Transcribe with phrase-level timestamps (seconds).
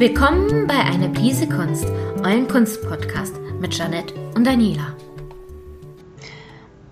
[0.00, 1.84] Willkommen bei Eine Prise Kunst,
[2.24, 4.94] euren Kunstpodcast mit Janette und Daniela.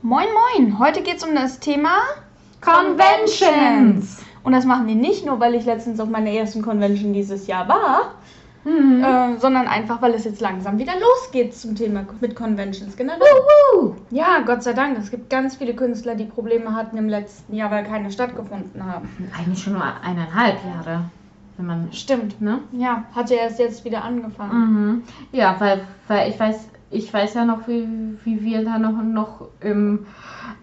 [0.03, 2.01] Moin Moin, heute geht es um das Thema
[2.61, 4.23] Conventions.
[4.43, 7.67] Und das machen wir nicht nur, weil ich letztens auf meiner ersten Convention dieses Jahr
[7.67, 8.13] war,
[8.67, 13.21] äh, sondern einfach, weil es jetzt langsam wieder losgeht zum Thema mit Conventions generell.
[13.73, 13.95] Wuhu.
[14.11, 14.99] Ja, Gott sei Dank.
[14.99, 19.09] Es gibt ganz viele Künstler, die Probleme hatten im letzten Jahr, weil keine stattgefunden haben.
[19.35, 21.05] Eigentlich schon nur eineinhalb Jahre,
[21.59, 21.93] wenn man.
[21.93, 22.41] Stimmt.
[22.41, 22.61] Ne?
[22.73, 24.61] Ja, hat ja erst jetzt wieder angefangen.
[24.61, 25.03] Mhm.
[25.33, 27.87] Ja, weil, weil ich weiß, ich weiß ja noch, wie,
[28.25, 30.07] wie wir da noch, noch im,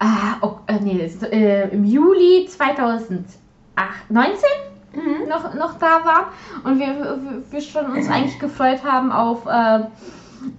[0.00, 4.48] äh, ok- äh, nee, es- äh, im Juli 2019
[4.94, 5.28] Mhm.
[5.28, 6.26] noch, noch da waren
[6.64, 7.18] und wir,
[7.50, 9.80] wir, schon uns eigentlich gefreut haben auf, äh,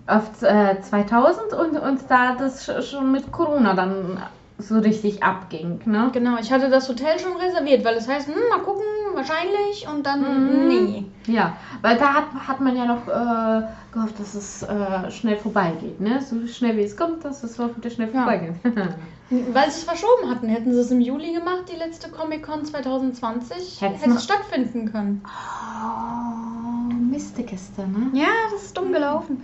[0.06, 4.22] auf äh, 2000 und, und da das sch- schon mit Corona dann
[4.60, 6.10] so richtig abging, ne?
[6.14, 8.84] Genau, ich hatte das Hotel schon reserviert, weil es heißt, hm, mal gucken,
[9.14, 10.68] wahrscheinlich und dann Mhm.
[10.68, 11.06] nee.
[11.28, 16.00] Ja, weil da hat, hat man ja noch äh, gehofft, dass es äh, schnell vorbeigeht,
[16.00, 16.22] ne?
[16.22, 18.24] So schnell wie es kommt, dass es hoffentlich schnell Ja.
[18.24, 18.56] vorbeigeht.
[19.30, 23.82] Weil sie es verschoben hatten, hätten sie es im Juli gemacht, die letzte Comic-Con 2020,
[23.82, 25.22] Hätt's hätte es stattfinden können.
[25.26, 28.10] oh, Mistekiste, ne?
[28.14, 29.44] Ja, das ist dumm gelaufen.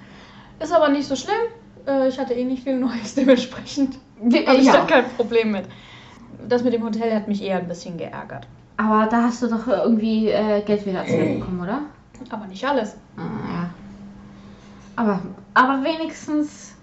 [0.60, 1.36] Ist aber nicht so schlimm.
[1.86, 3.98] Äh, Ich hatte eh nicht viel Neues dementsprechend.
[4.20, 4.86] Habe ich da ja.
[4.86, 5.66] kein Problem mit.
[6.48, 8.48] Das mit dem Hotel hat mich eher ein bisschen geärgert.
[8.78, 11.82] Aber da hast du doch irgendwie äh, Geld wieder zurückbekommen, oder?
[12.30, 12.96] Aber nicht alles.
[13.18, 13.70] Ah, ja.
[14.96, 15.22] Aber,
[15.54, 16.76] aber wenigstens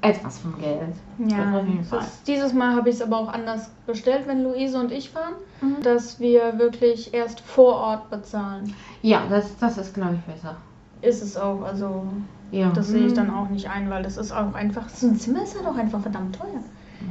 [0.00, 0.94] etwas vom Geld.
[1.18, 1.60] Ja,
[2.00, 5.34] ist, dieses Mal habe ich es aber auch anders bestellt, wenn Luise und ich fahren,
[5.60, 5.82] Mhm.
[5.82, 8.74] dass wir wirklich erst vor Ort bezahlen.
[9.02, 10.56] Ja, das, das ist, glaube ich, besser.
[11.00, 12.04] Ist es auch, also
[12.50, 12.70] Ja.
[12.72, 13.16] das sehe ich Mhm.
[13.16, 15.76] dann auch nicht ein, weil das ist auch einfach, so ein Zimmer ist halt auch
[15.76, 16.60] einfach verdammt teuer.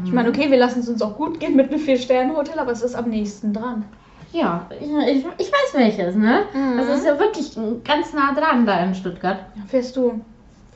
[0.06, 0.16] Ich Mhm.
[0.16, 2.96] meine, okay, wir lassen es uns auch gut gehen mit einem Vier-Sterne-Hotel, aber es ist
[2.96, 3.84] am nächsten dran.
[4.32, 6.40] Ja, ich, ich, ich weiß welches, ne?
[6.54, 6.78] Mhm.
[6.78, 9.40] Das ist ja wirklich ganz nah dran da in Stuttgart.
[9.56, 10.22] Da fährst du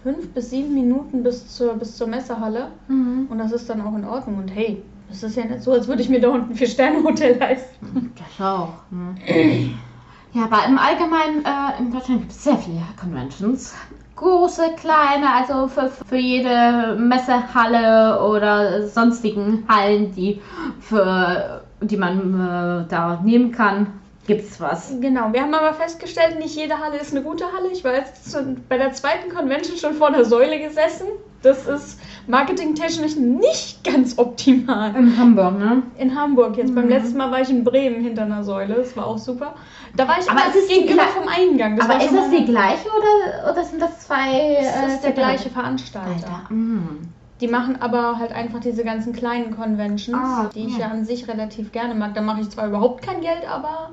[0.03, 3.27] fünf bis sieben Minuten bis zur, bis zur Messehalle Mhm.
[3.29, 4.37] und das ist dann auch in Ordnung.
[4.37, 7.37] Und hey, das ist ja nicht so, als würde ich mir da unten ein Vier-Sterne-Hotel
[7.39, 8.13] leisten.
[8.15, 8.73] Das auch.
[8.91, 9.15] Ne?
[10.33, 13.73] Ja, aber im Allgemeinen äh, in Deutschland gibt es sehr viele Conventions.
[14.15, 20.41] Große, kleine, also für, für jede Messehalle oder sonstigen Hallen, die,
[20.79, 23.87] für, die man äh, da nehmen kann,
[24.25, 24.93] gibt's was.
[24.99, 27.69] Genau, wir haben aber festgestellt, nicht jede Halle ist eine gute Halle.
[27.71, 31.07] Ich war jetzt bei der zweiten Convention schon vor der Säule gesessen.
[31.41, 34.95] Das ist marketingtechnisch nicht ganz optimal.
[34.95, 35.83] In Hamburg, ne?
[35.97, 36.75] In Hamburg jetzt.
[36.75, 36.89] Beim Mhm.
[36.91, 38.75] letzten Mal war ich in Bremen hinter einer Säule.
[38.75, 39.55] Das war auch super.
[39.95, 41.77] Da war ich Aber ist es gegenüber vom Eingang.
[41.77, 44.57] Das aber ist das die gleiche oder, oder sind das zwei?
[44.61, 46.07] Das äh, ist der gleiche Veranstalter.
[46.09, 46.53] Alter.
[46.53, 47.07] Mm.
[47.39, 51.27] Die machen aber halt einfach diese ganzen kleinen Conventions, Ah, die ich ja an sich
[51.27, 52.15] relativ gerne mag.
[52.15, 53.91] Da mache ich zwar überhaupt kein Geld, aber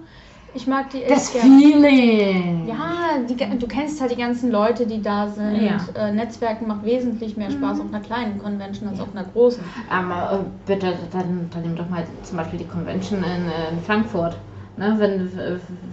[0.55, 1.31] ich mag die Das.
[1.31, 2.67] Feeling.
[2.67, 5.63] Ja, die, du kennst halt die ganzen Leute, die da sind.
[5.63, 5.79] Ja.
[5.97, 9.05] Äh, Netzwerken macht wesentlich mehr Spaß auf einer kleinen Convention als Ja.
[9.05, 9.63] auf einer großen.
[9.91, 14.37] Aber äh, bitte, dann, dann nimm doch mal zum Beispiel die Convention in, in Frankfurt.
[14.77, 15.31] Ne, wenn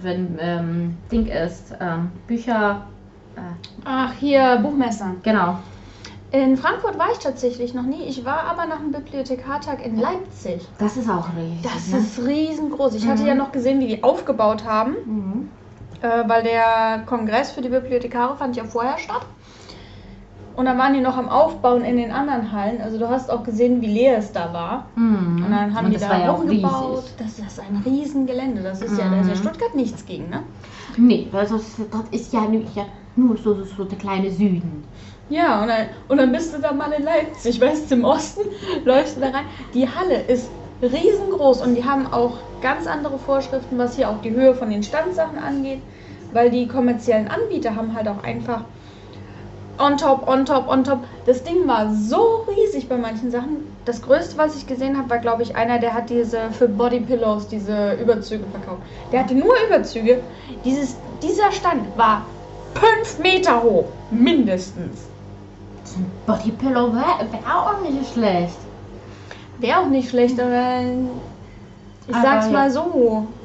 [0.02, 2.88] wenn ähm, Ding ist, ähm, Bücher,
[3.36, 3.42] äh,
[3.86, 5.06] Ach, hier, Buchmesse.
[5.22, 5.60] genau.
[6.32, 8.04] In Frankfurt war ich tatsächlich noch nie.
[8.04, 10.66] Ich war aber nach dem Bibliothekartag in Leipzig.
[10.78, 11.62] Das ist auch riesig.
[11.64, 11.98] Das ne?
[11.98, 12.96] ist riesengroß.
[12.96, 13.28] Ich hatte Mhm.
[13.28, 15.50] ja noch gesehen, wie die aufgebaut haben, Mhm.
[16.02, 19.26] äh, weil der Kongress für die Bibliothekare fand ja vorher statt.
[20.56, 22.82] Und dann waren die noch am Aufbauen in den anderen Hallen.
[22.82, 24.86] Also du hast auch gesehen, wie leer es da war.
[24.96, 25.44] Mhm.
[25.46, 26.98] Und dann haben Und die das da war ja auch rumgebaut.
[27.04, 27.16] riesig.
[27.18, 28.62] Das ist ein Riesengelände.
[28.62, 29.40] Das ist ja, da ist ja Mhm.
[29.40, 30.44] Stuttgart nichts gegen, ne?
[30.98, 31.78] Nee, das, das
[32.12, 32.86] ist ja, nur- ja
[33.18, 34.84] nur so, so, so der kleine Süden.
[35.32, 38.42] Ja, und dann, und dann bist du da mal in Leipzig, weißt du, im Osten,
[38.84, 39.46] läufst du da rein.
[39.74, 40.50] Die Halle ist
[40.82, 44.84] riesengroß und die haben auch ganz andere Vorschriften, was hier auch die Höhe von den
[44.84, 45.80] Standsachen angeht,
[46.34, 48.66] weil die kommerziellen Anbieter haben halt auch einfach
[49.80, 51.00] on top, on top, on top.
[51.26, 53.68] Das Ding war so riesig bei manchen Sachen.
[53.86, 57.00] Das größte, was ich gesehen habe, war, glaube ich, einer, der hat diese für Body
[57.00, 58.82] Pillows, diese Überzüge verkauft.
[59.14, 60.22] Der hatte nur Überzüge.
[60.66, 62.26] Dieses, dieser Stand war
[62.76, 65.11] fünf Meter hoch, mindestens.
[65.92, 68.68] So ein Bodypillow wäre wär auch nicht schlecht.
[69.58, 70.82] Wäre auch nicht schlecht, aber
[72.08, 73.38] ich Aber sag's mal so.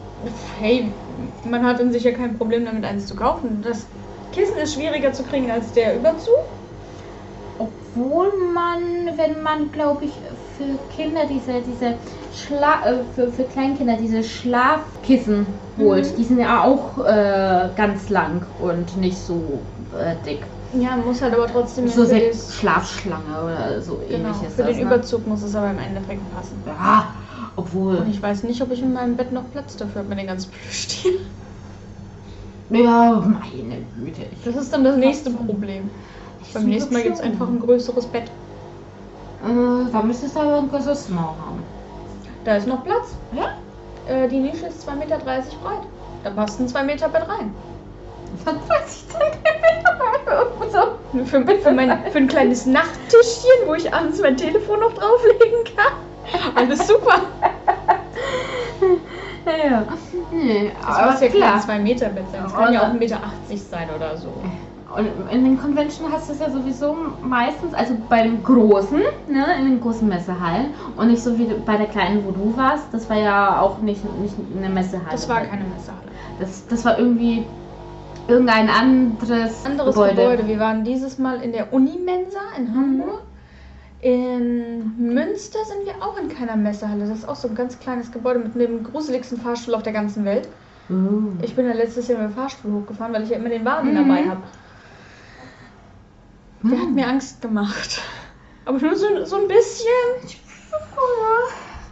[0.58, 1.00] Hey,
[1.44, 3.62] man hat in sich ja kein Problem damit, eins zu kaufen.
[3.62, 3.90] Das
[4.32, 6.58] Kissen ist schwieriger zu kriegen als der Überzug.
[7.58, 10.22] Obwohl man, wenn man, glaube ich,
[10.56, 12.00] für Kinder diese, diese
[12.30, 16.16] Schla äh, für, für Kleinkinder diese Schlafkissen holt, Mhm.
[16.16, 20.46] die sind ja auch äh, ganz lang und nicht so äh, dick.
[20.72, 24.76] Ja, muss halt aber trotzdem So das, Schlafschlange oder so genau, ähnlich ist für das.
[24.76, 24.94] den ne?
[24.94, 26.62] Überzug muss es aber im Endeffekt passen.
[26.66, 27.14] Ja,
[27.56, 27.96] obwohl.
[27.96, 30.26] Und ich weiß nicht, ob ich in meinem Bett noch Platz dafür habe mit den
[30.26, 31.20] ganzen Plüschtieren.
[32.68, 34.26] Ja, meine Güte.
[34.44, 35.90] Das ist dann das nächste Problem.
[36.40, 38.30] ich Beim nächsten Mal gibt es einfach ein größeres Bett.
[39.40, 41.62] Äh, da müsstest du aber ein größeres Zimmer haben.
[42.44, 43.16] Da ist noch Platz.
[43.30, 43.62] Ja?
[44.04, 45.44] Äh, die Nische ist 2,30 Meter breit.
[46.22, 47.54] Da passt ein 2 Meter Bett rein.
[48.44, 50.46] Von 30 Zentimeter.
[50.72, 51.24] so.
[51.24, 56.54] Für, für, mein, für ein kleines Nachttischchen, wo ich abends mein Telefon noch drauflegen kann.
[56.54, 57.20] Alles super.
[59.46, 59.84] Ja.
[60.32, 61.52] Nee, Das aber muss ja klar.
[61.52, 62.42] kein 2 Meter Bett sein.
[62.42, 63.18] Das kann ja auch Oder- 1,80 Meter
[63.70, 64.28] sein oder so.
[64.96, 68.98] Und in den Convention hast du es ja sowieso meistens, also bei den großen,
[69.28, 72.84] ne, in den großen Messehallen und nicht so wie bei der kleinen, wo du warst.
[72.92, 75.10] Das war ja auch nicht, nicht eine Messehalle.
[75.12, 76.00] Das war keine Messehalle.
[76.40, 77.44] Das, das war irgendwie
[78.28, 80.46] irgendein anderes, Anderes Gebäude.
[80.46, 83.22] Wir waren dieses Mal in der Unimensa in Hamburg.
[84.00, 87.06] In Münster sind wir auch in keiner Messehalle.
[87.08, 90.24] Das ist auch so ein ganz kleines Gebäude mit dem gruseligsten Fahrstuhl auf der ganzen
[90.24, 90.48] Welt.
[90.88, 91.32] Uh.
[91.42, 93.90] Ich bin ja letztes Jahr mit dem Fahrstuhl hochgefahren, weil ich ja immer den Wagen
[93.90, 93.96] Mhm.
[93.96, 94.42] dabei habe.
[96.62, 98.00] Der hat mir Angst gemacht.
[98.64, 100.36] Aber nur so, so ein bisschen.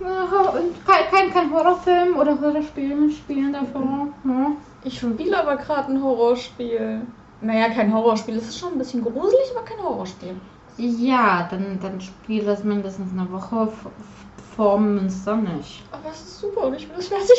[0.01, 4.09] Und kein, kein, kein Horrorfilm oder Horrorspiel spielen davor.
[4.25, 4.57] Ne?
[4.85, 7.01] Ich spiele aber gerade ein Horrorspiel.
[7.41, 8.37] Naja, kein Horrorspiel.
[8.37, 10.37] Es ist schon ein bisschen gruselig, aber kein Horrorspiel.
[10.77, 13.69] Ja, dann, dann spiel das mindestens eine Woche
[14.57, 15.83] vor Münster nicht.
[15.93, 17.39] Aber es ist super und ich will es fertig.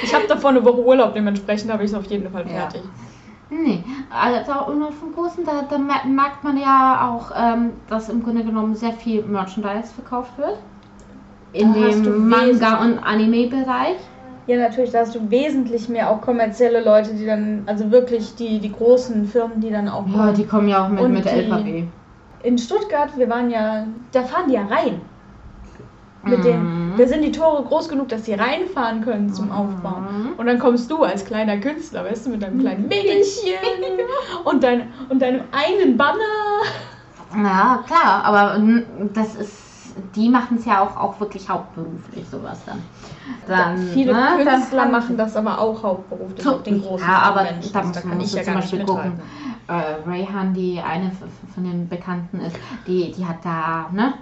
[0.00, 2.60] Ich habe davor eine Woche Urlaub, dementsprechend habe ich es auf jeden Fall Ja.
[2.60, 2.82] fertig.
[3.50, 8.08] Nee, also auch nur vom Großen, da, da mer- merkt man ja auch, ähm, dass
[8.08, 10.58] im Grunde genommen sehr viel Merchandise verkauft wird.
[11.52, 13.96] In Da dem Manga- und Anime-Bereich.
[14.48, 18.58] Ja, natürlich, da hast du wesentlich mehr auch kommerzielle Leute, die dann, also wirklich die,
[18.60, 20.34] die großen Firmen, die dann auch Ja, kommen.
[20.34, 21.84] die kommen ja auch mit, Und mit LKW.
[22.42, 25.02] In Stuttgart, wir waren ja, da fahren die ja rein.
[26.22, 26.42] Mit Mhm.
[26.42, 29.52] dem, da sind die Tore groß genug, dass sie reinfahren können zum Mhm.
[29.52, 30.34] Aufbauen.
[30.38, 33.52] Und dann kommst du als kleiner Künstler, weißt du, mit deinem kleinen Mädchen
[34.44, 36.62] und, dein, und deinem einen Banner.
[37.36, 38.58] Ja, klar, aber
[39.12, 39.52] das ist,
[40.14, 42.82] die machen es ja auch, auch wirklich hauptberuflich, sowas dann.
[43.46, 47.18] dann Viele ne, dann Künstler kann- machen das aber auch hauptberuflich So, den großen ja,
[47.18, 47.72] aber Conventions.
[47.72, 49.20] da muss da man kann ich ja zum Beispiel gucken.
[49.68, 49.72] äh,
[50.08, 51.10] Rayhan, die eine
[51.54, 52.56] von den Bekannten ist,
[52.86, 54.14] die, die hat da, ne?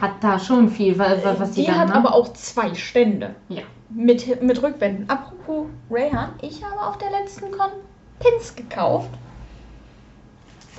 [0.00, 1.94] Hat da schon viel, wa- wa- was die, Die dann, hat ne?
[1.94, 3.34] aber auch zwei Stände.
[3.48, 3.62] Ja.
[3.88, 5.08] Mit, mit Rückwänden.
[5.08, 7.70] Apropos Rayhan, ich habe auf der letzten Con
[8.18, 9.08] Pins gekauft.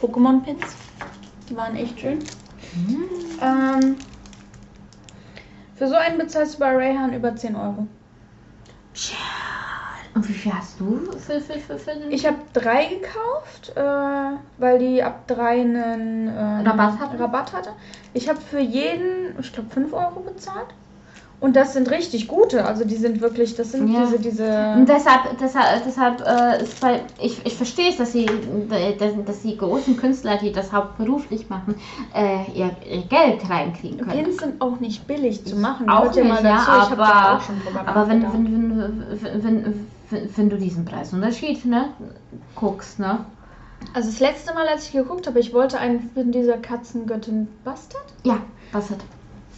[0.01, 0.75] Pokémon-Pins.
[1.49, 2.19] Die waren echt schön.
[2.73, 3.39] Hm.
[3.41, 3.95] Ähm,
[5.75, 7.87] für so einen bezahlst du bei Rayhan über 10 Euro.
[10.15, 12.09] Und wie viel hast du für, für, für, für den?
[12.09, 17.17] Ich habe drei gekauft, äh, weil die ab drei einen ähm, Rabatt hatten?
[17.17, 17.71] Rabatt hatte.
[18.13, 20.67] Ich habe für jeden, ich glaube, 5 Euro bezahlt.
[21.39, 22.65] Und das sind richtig gute.
[22.65, 24.05] Also die sind wirklich, das sind Ja.
[24.05, 24.73] diese, diese.
[24.77, 28.25] Und deshalb, deshalb, deshalb äh, ist bei, ich, ich verstehe es, dass sie,
[29.25, 31.75] dass, die großen Künstler, die das hauptberuflich machen,
[32.15, 34.23] äh, ihr, ihr Geld reinkriegen können.
[34.23, 35.89] Pins sind auch nicht billig zu machen.
[35.89, 37.55] Auch Hört nicht, ja, ich aber, auch schon
[37.85, 41.89] aber wenn, wenn, wenn, wenn, wenn, wenn du diesen Preisunterschied ne,
[42.55, 43.25] guckst, ne?
[43.93, 48.05] Also das letzte Mal, als ich geguckt habe, ich wollte einen von dieser Katzengöttin Bastard.
[48.23, 48.39] Ja,
[48.73, 48.85] hat?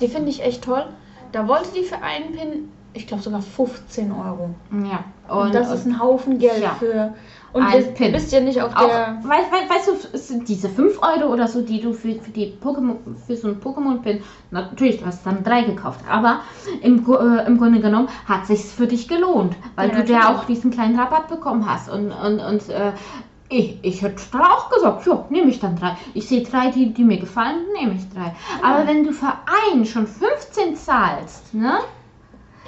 [0.02, 0.86] Die finde ich echt toll.
[1.32, 4.50] Da wollte die für einen Pin, ich glaube sogar 15 Euro.
[4.72, 5.04] Ja.
[5.34, 6.76] Und, das ist ein Haufen Geld ja.
[6.80, 7.14] für.
[7.54, 8.12] Und Ein du Pin.
[8.12, 9.20] bist ja nicht auf auch, der.
[9.24, 12.54] wei, wei, weißt du, sind diese 5 Euro oder so, die du für, für die
[12.62, 16.42] Pokémon, für so einen Pokémon-Pin, natürlich, du hast dann drei gekauft, aber
[16.82, 20.44] im, äh, im Grunde genommen hat sich's für dich gelohnt, weil Ja, du ja auch
[20.44, 22.92] diesen kleinen Rabatt bekommen hast und, und, und äh,
[23.50, 25.96] ich, ich hätte da auch gesagt, ja, nehme ich dann drei.
[26.14, 28.36] Ich sehe drei, die, die mir gefallen, nehme ich drei.
[28.62, 29.34] Aber wenn du für
[29.72, 31.80] einen schon 15 zahlst, ne?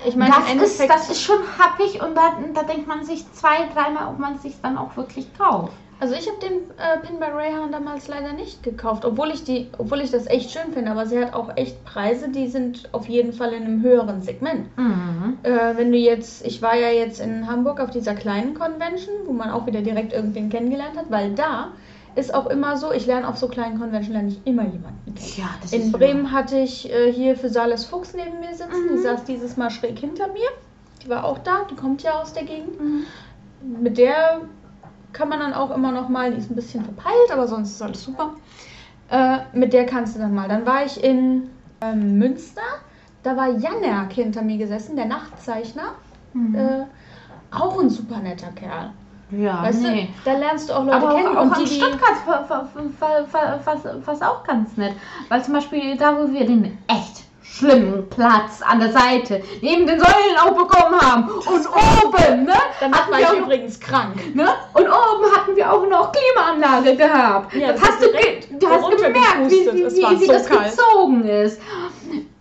[0.05, 3.67] Ich meine, das, ist, das ist schon happig und da, da denkt man sich zwei,
[3.73, 5.73] dreimal, ob man es sich dann auch wirklich kauft.
[6.01, 9.67] Also ich habe den äh, Pin bei Rayhan damals leider nicht gekauft, obwohl ich die,
[9.77, 13.09] obwohl ich das echt schön finde, aber sie hat auch echt Preise, die sind auf
[13.09, 14.65] jeden Fall in einem höheren Segment.
[14.77, 15.37] Mhm.
[15.43, 19.33] Äh, wenn du jetzt, ich war ja jetzt in Hamburg auf dieser kleinen Convention, wo
[19.33, 21.69] man auch wieder direkt irgendwen kennengelernt hat, weil da
[22.15, 25.13] ist auch immer so, ich lerne auf so kleinen Convention lerne ich immer jemanden.
[25.37, 28.87] Ja, das In ist Bremen hatte ich äh, hier für Sales Fuchs neben mir sitzen,
[28.89, 29.03] die Mhm.
[29.03, 30.47] saß dieses Mal schräg hinter mir.
[31.03, 32.79] Die war auch da, die kommt ja aus der Gegend.
[32.79, 33.03] Mhm.
[33.81, 34.41] Mit der
[35.13, 37.81] kann man dann auch immer noch mal, die ist ein bisschen verpeilt, aber sonst ist
[37.81, 38.33] alles super.
[39.09, 40.47] Äh, mit der kannst du dann mal.
[40.47, 41.49] Dann war ich in
[41.81, 42.61] ähm, Münster,
[43.23, 45.95] da war Janek hinter mir gesessen, der Nachtzeichner.
[46.33, 46.55] Mhm.
[46.55, 46.85] Äh,
[47.51, 48.91] auch ein super netter Kerl.
[49.31, 50.09] ja, Weißt nee.
[50.23, 51.37] du, da lernst du auch Leute Aber kennen.
[51.37, 54.93] auch, auch und die, Stuttgart war, war auch ganz nett.
[55.29, 59.99] Weil zum Beispiel da, wo wir den echt schlimmen Platz an der Seite, neben den
[59.99, 61.29] Säulen auch bekommen haben.
[61.29, 62.53] Und oben, ne?
[62.79, 64.35] Hatten war wir ich übrigens krank.
[64.35, 64.47] Ne?
[64.73, 67.53] Und oben hatten wir auch noch Klimaanlage gehabt.
[67.53, 68.07] Ja, das das hast du,
[68.59, 70.71] du hast gemerkt, wie, wie, wie, wie so das kalt.
[70.71, 71.61] gezogen ist.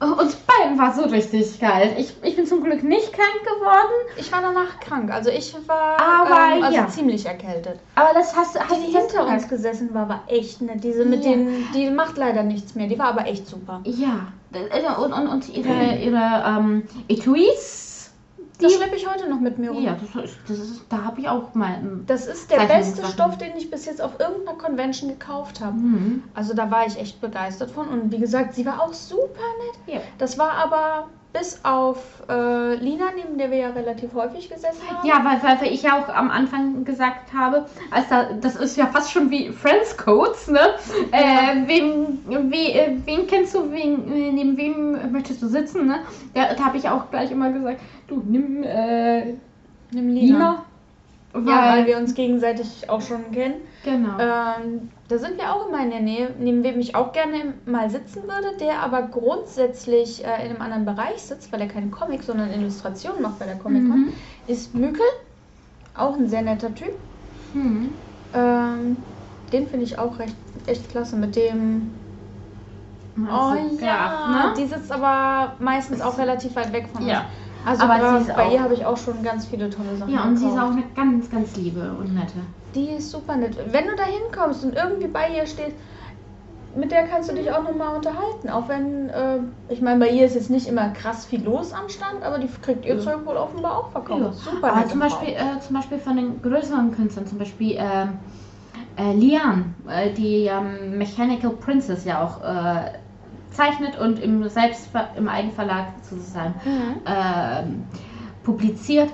[0.00, 1.98] Uns beiden war so richtig kalt.
[1.98, 5.10] Ich, ich bin zum Glück nicht krank geworden, Ich war danach krank.
[5.12, 6.86] Also ich war Aber ähm, also ja.
[6.88, 7.80] ziemlich erkältet.
[7.96, 9.48] aber das hast du hast Die, die du hinter uns gemerkt.
[9.48, 10.84] gesessen war, war echt nett.
[10.84, 11.32] Diese mit Ja.
[11.32, 12.86] den, die macht leider nichts mehr.
[12.86, 13.80] Die war aber echt super.
[13.84, 17.87] Ja, und, und, und ihre, ihre ähm, Etuis,
[18.60, 19.82] Das die, schleppe ich heute noch mit mir rum.
[19.82, 21.80] ja, das, ist- das ist, da habe ich auch mal.
[22.06, 25.76] Das ist der beste Stoff, den ich bis jetzt auf irgendeiner Convention gekauft habe.
[25.76, 26.24] Mhm.
[26.34, 27.86] Also da war ich echt begeistert von.
[27.88, 29.40] Und wie gesagt, sie war auch super
[29.86, 29.94] nett.
[29.96, 30.00] Ja.
[30.18, 35.06] Das war aber bis auf äh, Lina, neben der wir ja relativ häufig gesessen haben.
[35.06, 38.76] Ja, weil, weil, weil ich ja auch am Anfang gesagt habe, als da, das ist
[38.76, 40.60] ja fast schon wie Friends Codes, ne?
[41.12, 42.18] Äh, wem,
[42.50, 46.00] wie, äh, wen kennst du, wen, äh, neben wem möchtest du sitzen, ne?
[46.34, 49.34] Da, da habe ich auch gleich immer gesagt, du nimm äh,
[49.92, 50.64] Nimm Lina.
[51.34, 53.56] Ja, weil wir uns gegenseitig auch schon kennen.
[53.84, 54.18] Genau.
[54.18, 57.88] Ähm, da sind wir auch immer in der Nähe, neben wem ich auch gerne mal
[57.90, 62.26] sitzen würde, der aber grundsätzlich äh, in einem anderen Bereich sitzt, weil er keine Comics,
[62.26, 64.12] sondern Illustrationen macht bei der Comic-Con, Mhm.
[64.46, 65.04] ist Mükel.
[65.96, 66.92] Auch ein sehr netter Typ.
[67.54, 67.90] Mhm.
[68.34, 68.96] Ähm,
[69.52, 71.90] den finde ich auch recht echt klasse mit dem.
[73.18, 74.54] Oh Also, ja, ne?
[74.56, 77.10] die sitzt aber meistens auch relativ weit weg von uns.
[77.10, 77.24] Ja.
[77.66, 80.12] Also Aber bei auch- ihr habe ich auch schon ganz viele tolle Sachen.
[80.14, 80.70] Ja, und sie ist gekauft.
[80.72, 82.38] auch eine ganz, ganz liebe und nette.
[82.74, 83.56] Die ist super nett.
[83.72, 85.74] Wenn du da hinkommst und irgendwie bei ihr stehst,
[86.76, 88.50] mit der kannst du dich auch nochmal unterhalten.
[88.50, 89.38] Auch wenn, äh,
[89.70, 92.48] ich meine, bei ihr ist jetzt nicht immer krass viel los am Stand, aber die
[92.62, 93.00] kriegt ihr Ja.
[93.00, 94.20] Zeug wohl offenbar auch verkauft.
[94.20, 94.32] Ja.
[94.32, 95.00] Super Aber zum.
[95.00, 98.18] Beispiel, äh, zum Beispiel von den größeren Künstlern, zum Beispiel ähm,
[98.96, 100.50] äh, Lian, äh, die
[100.90, 102.92] Mechanical Princess ja auch äh,
[103.50, 106.94] zeichnet und im selbst im Eigenverlag sozusagen Mhm.
[107.06, 107.84] ähm,
[108.44, 109.10] publiziert.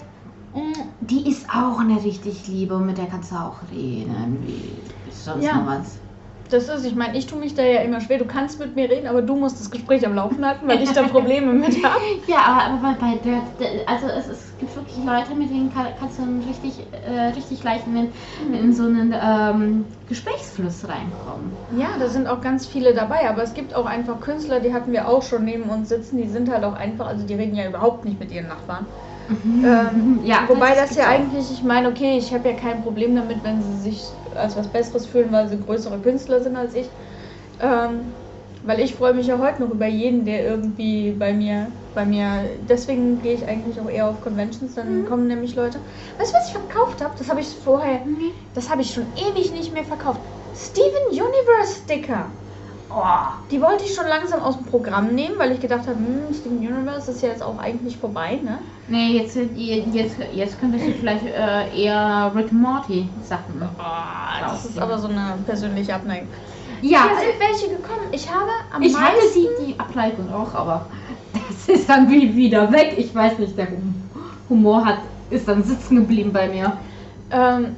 [0.55, 4.83] Mm, Die ist auch eine richtig liebe und mit der kannst du auch reden, wie
[5.11, 5.55] sonst Ja.
[5.61, 5.99] noch was.
[6.51, 8.19] Das ist, ich meine, ich tue mich da ja immer schwer.
[8.19, 10.93] Du kannst mit mir reden, aber du musst das Gespräch am Laufen halten, weil ich
[10.93, 11.99] da Probleme mit habe.
[12.27, 13.41] Ja, aber, aber bei, der,
[13.89, 17.87] also es, es gibt wirklich Leute, mit denen kann, kannst du richtig, äh, richtig leicht
[17.87, 18.13] in,
[18.55, 21.57] in so einen ähm, Gesprächsfluss reinkommen.
[21.71, 24.93] Ja, da sind auch ganz viele dabei, aber es gibt auch einfach Künstler, die hatten
[24.93, 27.67] wir auch schon neben uns sitzen, die sind halt auch einfach, also die reden ja
[27.67, 28.87] überhaupt nicht mit ihren Nachbarn.
[29.63, 31.29] Ähm, ja, Wobei das gibt's ja auch.
[31.29, 34.71] eigentlich, ich meine, okay, ich habe ja kein Problem damit, wenn sie sich als was
[34.73, 36.95] Besseres fühlen, weil sie größere Künstler sind als ich.
[37.61, 38.17] Ähm,
[38.63, 42.59] weil ich freue mich ja heute noch über jeden, der irgendwie bei mir, bei mir,
[42.61, 45.07] deswegen gehe ich eigentlich auch eher auf Conventions, dann Mhm.
[45.07, 45.81] kommen nämlich Leute.
[46.19, 47.15] Weißt du, was ich verkauft habe?
[47.19, 48.35] Das habe ich vorher, Nee.
[48.55, 50.23] das habe ich schon ewig nicht mehr verkauft.
[50.53, 52.39] Steven Universe Sticker.
[52.97, 53.03] Oh,
[53.51, 56.59] Die wollte ich schon langsam aus dem Programm nehmen, weil ich gedacht habe, hm, Steven
[56.59, 58.59] Universe ist ja jetzt auch eigentlich vorbei, ne?
[58.89, 63.63] nee, jetzt, jetzt, jetzt könntest du vielleicht äh, eher Rick Morty Sachen.
[63.79, 66.29] Ah, das ist aber so eine persönliche Abneigung.
[66.83, 68.07] Ja, Hier sind welche gekommen.
[68.13, 69.41] Ich habe am ich hatte meisten...
[69.59, 70.87] die, die Ableitung auch, aber
[71.33, 72.95] das ist dann wie wieder weg.
[72.97, 73.95] Ich weiß nicht, der Hum-
[74.49, 74.99] Humor hat,
[75.31, 76.77] ist dann sitzen geblieben bei mir.
[77.31, 77.77] Ähm,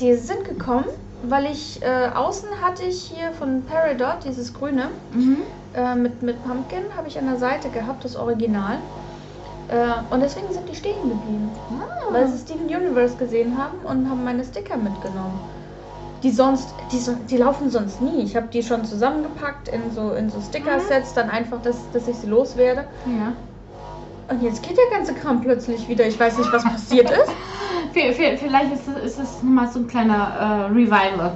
[0.00, 0.84] die sind gekommen,
[1.22, 5.38] weil ich äh, außen hatte ich hier von Peridot dieses grüne Mhm.
[5.74, 8.78] äh, mit, mit Pumpkin habe ich an der Seite gehabt, das Original.
[9.68, 11.50] Äh, und deswegen sind die stehen geblieben.
[12.10, 15.40] Weil sie Steven Universe gesehen haben und haben meine Sticker mitgenommen.
[16.22, 18.22] Die sonst, die, die laufen sonst nie.
[18.22, 22.16] Ich habe die schon zusammengepackt in so, in so Sticker-Sets, dann einfach, dass, dass ich
[22.16, 22.84] sie loswerde.
[23.04, 23.32] Ja.
[24.28, 26.06] Und jetzt geht der ganze Kram plötzlich wieder.
[26.06, 27.30] Ich weiß nicht, was passiert ist.
[27.92, 31.32] Vielleicht ist es, ist es mal so ein kleiner äh, Revival.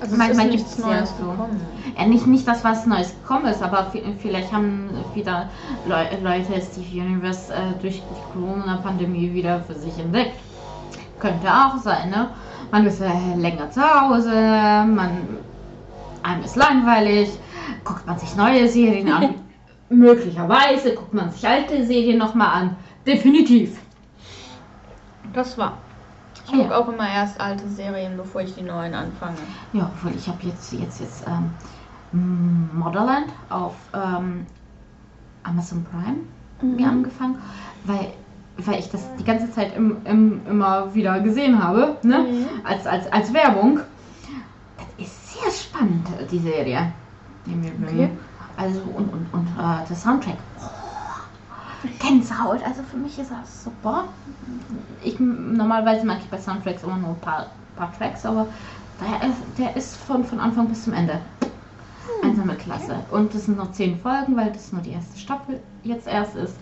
[0.00, 1.24] Also Man- es ist man nichts ja Neues so.
[1.30, 1.60] gekommen.
[1.96, 5.48] Ja, nicht, nicht das, was Neues gekommen ist, aber vi- vielleicht haben wieder
[5.86, 10.36] Leu Leute Steve Universe äh, durch die Corona-Pandemie wieder für sich entdeckt.
[11.18, 12.28] Könnte auch sein, ne?
[12.70, 15.10] Man ist äh, länger zu Hause, man
[16.22, 17.30] einem ist langweilig,
[17.84, 19.34] guckt man sich neue Serien an.
[19.88, 22.76] Möglicherweise guckt man sich alte Serien nochmal an.
[23.06, 23.78] Definitiv.
[25.32, 25.78] Das war.
[26.46, 26.58] Ich Ja.
[26.58, 29.36] gucke auch immer erst alte Serien, bevor ich die neuen anfange.
[29.72, 31.50] Ja, obwohl ich habe jetzt jetzt jetzt ähm,
[32.72, 34.46] Motherland auf ähm,
[35.42, 36.18] Amazon Prime
[36.62, 37.36] mir angefangen,
[37.84, 38.12] weil,
[38.58, 42.20] weil ich das die ganze Zeit im, im, immer wieder gesehen habe, ne?
[42.20, 42.46] Mhm.
[42.64, 43.80] als, als, als Werbung.
[44.78, 46.92] Das ist sehr spannend, die Serie.
[47.46, 48.10] Okay.
[48.56, 50.36] Also und, und, und äh, der Soundtrack.
[50.60, 54.04] Oh, Gänsehaut, also für mich ist das super.
[55.02, 57.46] Ich normalerweise mag ich bei Soundtracks immer nur ein paar,
[57.76, 58.46] paar Tracks, aber
[59.00, 61.20] der ist, der ist von, von Anfang bis zum Ende.
[62.22, 62.96] Einsame Klasse.
[63.10, 66.56] Und das sind noch zehn Folgen, weil das nur die erste Staffel jetzt erst ist.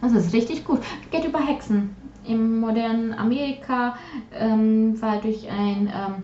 [0.00, 0.80] Das ist richtig gut.
[1.10, 1.94] Geht über Hexen.
[2.24, 3.96] Im modernen Amerika
[4.32, 6.22] ähm, war durch ein ähm,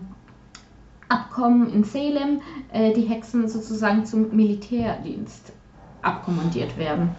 [1.09, 5.53] Abkommen in Salem äh, die Hexen sozusagen zum Militärdienst
[6.01, 7.09] abkommandiert werden.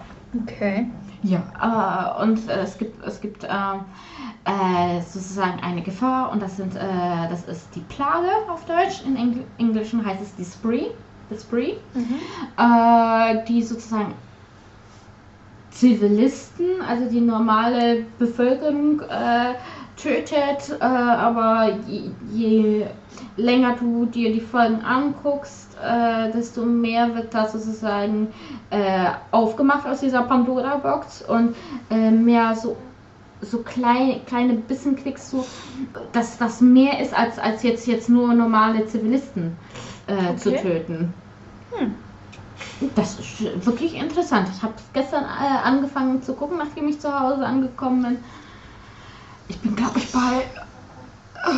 [0.43, 0.87] Okay.
[1.23, 6.57] Ja, äh, und äh, es gibt, es gibt äh, äh, sozusagen eine Gefahr und das,
[6.57, 9.03] sind, äh, das ist die Plage auf Deutsch.
[9.07, 10.91] In Engl Englischen heißt es die Spree,
[11.31, 11.75] the Spree,
[12.57, 14.15] äh, die sozusagen
[15.71, 19.55] Zivilisten, also die normale Bevölkerung äh,
[20.01, 22.87] tötet, äh, aber je, je
[23.37, 28.29] länger du dir die Folgen anguckst, äh, desto mehr wird das sozusagen
[28.71, 31.55] äh, aufgemacht aus dieser Pandora-Box und
[31.91, 32.77] äh, mehr so
[33.41, 35.45] so klein, kleine Bissen kriegst du,
[36.13, 39.57] dass das mehr ist, als, als jetzt, jetzt nur normale Zivilisten
[40.09, 40.63] äh, zu Okay.
[40.63, 41.15] töten.
[41.73, 41.95] Hm.
[42.97, 44.49] Das ist wirklich interessant.
[44.57, 48.19] Ich habe es gestern äh, angefangen zu gucken, nachdem ich zu Hause angekommen bin.
[49.49, 50.45] Ich bin, glaube ich, bei
[51.35, 51.49] äh,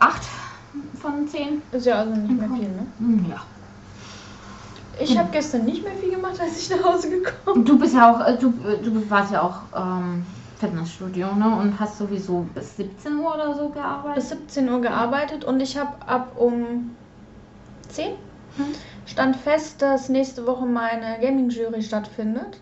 [0.00, 0.22] 8
[1.00, 1.62] von 10.
[1.72, 2.86] Ist ja also nicht mehr viel, ne?
[2.98, 3.42] Hm, Ja.
[4.98, 7.94] Ich habe gestern nicht mehr viel gemacht, als ich nach Hause gekommen Und du bist
[7.94, 10.24] ja auch, äh, du, du warst ja auch ähm,
[10.58, 11.54] Fitnessstudio, ne?
[11.54, 14.22] Und hast sowieso bis 17 Uhr oder so Bis gearbeitet.
[14.24, 16.96] 17 Uhr gearbeitet und ich habe ab um
[17.90, 18.12] 10
[18.56, 18.64] Hm.
[19.04, 22.58] stand fest, dass nächste Woche meine Gaming-Jury stattfindet.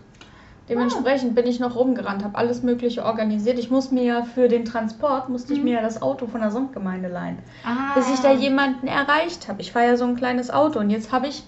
[0.67, 3.59] Dementsprechend bin ich noch rumgerannt, habe alles Mögliche organisiert.
[3.59, 5.65] Ich muss mir ja für den Transport, musste ich Mhm.
[5.65, 7.37] mir ja das Auto von der Sundgemeinde leihen.
[7.63, 9.61] Ah, bis ich da jemanden erreicht habe.
[9.61, 11.43] Ich fahre ja so ein kleines Auto und jetzt habe ich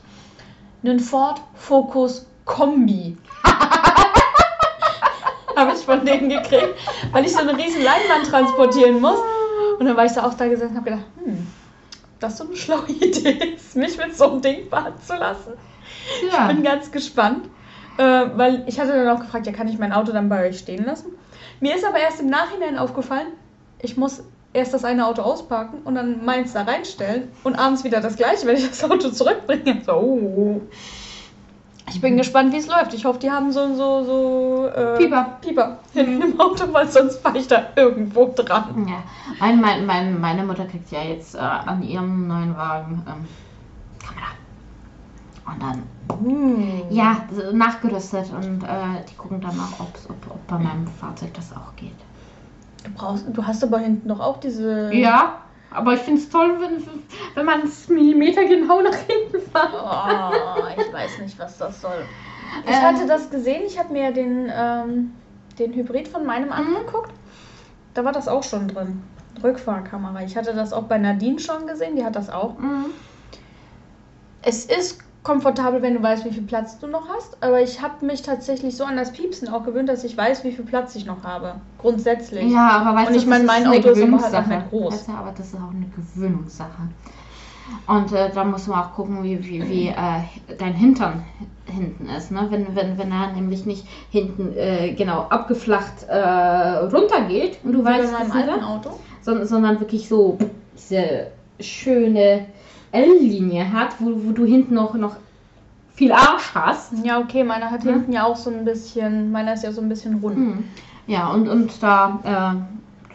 [0.83, 3.17] einen Ford Focus Kombi.
[5.55, 6.75] habe ich von denen gekriegt,
[7.11, 9.17] weil ich so eine riesen Leinwand transportieren muss.
[9.79, 11.47] Und dann war ich da auch da gesessen und habe gedacht, hm,
[12.19, 15.53] das ist so eine schlaue Idee ist, mich mit so einem Ding fahren zu lassen.
[16.31, 16.47] ja.
[16.49, 17.49] Ich bin ganz gespannt,
[17.97, 20.59] äh, weil ich hatte dann auch gefragt, ja, kann ich mein Auto dann bei euch
[20.59, 21.07] stehen lassen?
[21.59, 23.27] Mir ist aber erst im Nachhinein aufgefallen,
[23.81, 28.01] ich muss erst das eine Auto ausparken und dann meins da reinstellen und abends wieder
[28.01, 29.81] das gleiche, wenn ich das Auto zurückbringe.
[29.85, 30.61] So, oh.
[31.89, 32.93] Ich bin gespannt, wie es läuft.
[32.93, 35.37] Ich hoffe, die haben so so so äh, Pieper.
[35.41, 38.87] Pieper hinten im Auto, weil sonst fahre ich da irgendwo dran.
[38.89, 39.03] Ja,
[39.39, 43.25] mein, mein, mein, meine Mutter kriegt ja jetzt äh, an ihrem neuen Wagen ähm,
[44.05, 44.27] Kamera.
[45.47, 45.83] Und dann,
[46.19, 46.83] Hm.
[46.89, 51.51] ja, nachgerüstet und äh, die gucken dann auch, ob, ob, ob bei meinem Fahrzeug das
[51.53, 51.95] auch geht.
[52.83, 54.93] Du brauchst, du hast aber hinten doch auch diese.
[54.93, 55.37] Ja,
[55.71, 56.83] aber ich finde es toll, wenn,
[57.35, 59.73] wenn man es Millimeter genau nach hinten fährt.
[59.73, 62.03] Oh, ich weiß nicht, was das soll.
[62.65, 62.81] Ich Ähm.
[62.81, 65.13] hatte das gesehen, ich habe mir den, ähm,
[65.59, 67.11] den Hybrid von meinem angeguckt.
[67.93, 69.03] Da war das auch schon drin.
[69.43, 70.23] Rückfahrkamera.
[70.23, 72.57] Ich hatte das auch bei Nadine schon gesehen, die hat das auch.
[72.57, 72.85] Mhm.
[74.41, 78.05] Es ist komfortabel, wenn du weißt, wie viel Platz du noch hast, aber ich habe
[78.05, 81.05] mich tatsächlich so an das Piepsen auch gewöhnt, dass ich weiß, wie viel Platz ich
[81.05, 81.55] noch habe.
[81.79, 82.49] Grundsätzlich.
[82.49, 84.93] Ja, aber weißt Und du, ich meine, mein eine Auto ist aber halt auch groß.
[84.93, 86.81] Weißt du, aber das ist auch eine Gewöhnungssache.
[87.87, 91.25] Und äh, da muss man auch gucken, wie, wie, wie äh, dein Hintern
[91.65, 92.31] hinten ist.
[92.31, 92.47] Ne?
[92.49, 97.83] Wenn, wenn, wenn er nämlich nicht hinten äh, genau abgeflacht äh, runtergeht und du Wie
[97.83, 98.91] bei weißt, meinem ist alten Auto.
[99.21, 100.37] sondern, sondern wirklich so
[100.77, 101.27] diese
[101.59, 102.45] schöne
[102.91, 105.15] L-Linie hat, wo, wo du hinten noch, noch
[105.93, 106.93] viel Arsch hast.
[107.03, 107.93] Ja, okay, meiner hat Ja.
[107.93, 110.35] hinten ja auch so ein bisschen, meiner ist ja so ein bisschen rund.
[110.37, 110.63] Hm.
[111.07, 112.65] Ja, und, und da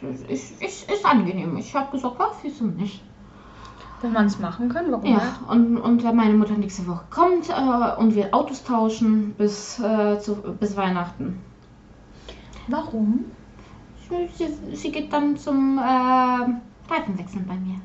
[0.01, 1.57] äh, ist, ist, ist angenehm.
[1.59, 3.03] Ich habe gesagt, ja, wieso nicht?
[4.01, 5.49] Wenn man es machen kann, warum Ja, nicht?
[5.49, 10.19] und, und da meine Mutter nächste Woche kommt äh, und wir Autos tauschen bis, äh,
[10.19, 11.39] zu, bis Weihnachten.
[12.67, 13.27] Warum?
[14.09, 15.83] Sie, sie, sie geht dann zum äh,
[16.93, 17.77] Reifenwechseln bei mir.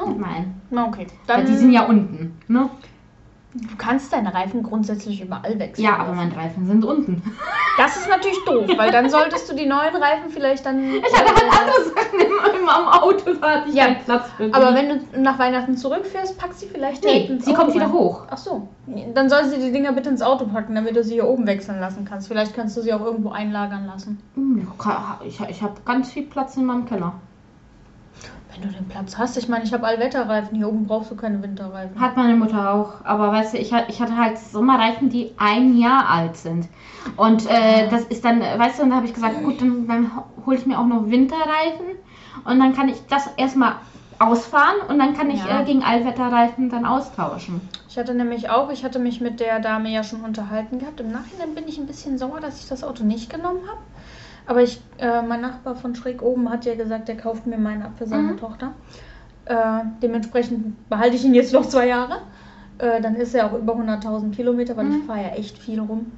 [0.00, 0.14] Oh,
[0.70, 1.06] na okay.
[1.26, 2.68] Weil Dann, die sind ja unten, ne?
[3.58, 5.84] du kannst deine Reifen grundsätzlich überall wechseln.
[5.84, 7.22] Ja, aber meine Reifen sind unten.
[7.78, 10.78] Das ist natürlich doof, weil dann solltest du die neuen Reifen vielleicht dann.
[10.94, 14.30] Ich hatte halt andere Sachen im, im, am Auto, da hatte ich Ja, keinen Platz
[14.36, 14.52] für.
[14.52, 18.24] aber wenn du nach Weihnachten zurückfährst, pack sie vielleicht Nee, sie kommt wieder hoch.
[18.30, 18.68] Ach so.
[19.14, 21.80] Dann soll sie die Dinger bitte ins Auto packen, damit du sie hier oben wechseln
[21.80, 22.28] lassen kannst.
[22.28, 24.18] Vielleicht kannst du sie auch irgendwo einlagern lassen.
[24.34, 24.68] Hm,
[25.26, 27.14] Ich, ich habe ganz viel Platz in meinem Keller.
[28.60, 29.36] Wenn du den Platz hast.
[29.36, 30.56] Ich meine, ich habe Allwetterreifen.
[30.56, 32.00] Hier oben brauchst du keine Winterreifen.
[32.00, 33.04] Hat meine Mutter auch.
[33.04, 36.68] Aber weißt du, ich, ich hatte halt Sommerreifen, die ein Jahr alt sind.
[37.16, 40.10] Und äh, das ist dann, weißt du, und da habe ich gesagt, gut, dann, dann
[40.44, 41.86] hole ich mir auch noch Winterreifen.
[42.44, 43.76] Und dann kann ich das erstmal
[44.18, 45.60] ausfahren und dann kann ich Ja.
[45.60, 47.60] äh, gegen Allwetterreifen dann austauschen.
[47.88, 51.00] Ich hatte nämlich auch, ich hatte mich mit der Dame ja schon unterhalten gehabt.
[51.00, 53.78] Im Nachhinein bin ich ein bisschen sauer, dass ich das Auto nicht genommen habe.
[54.46, 57.82] Aber ich, äh, mein Nachbar von schräg oben hat ja gesagt, der kauft mir meinen
[57.82, 58.36] ab für seine Mhm.
[58.38, 58.72] Tochter.
[59.46, 62.18] Äh, dementsprechend behalte ich ihn jetzt noch zwei Jahre.
[62.78, 64.96] Äh, dann ist er auch über 100.000 Kilometer, weil Mhm.
[65.00, 66.12] ich fahre ja echt viel rum.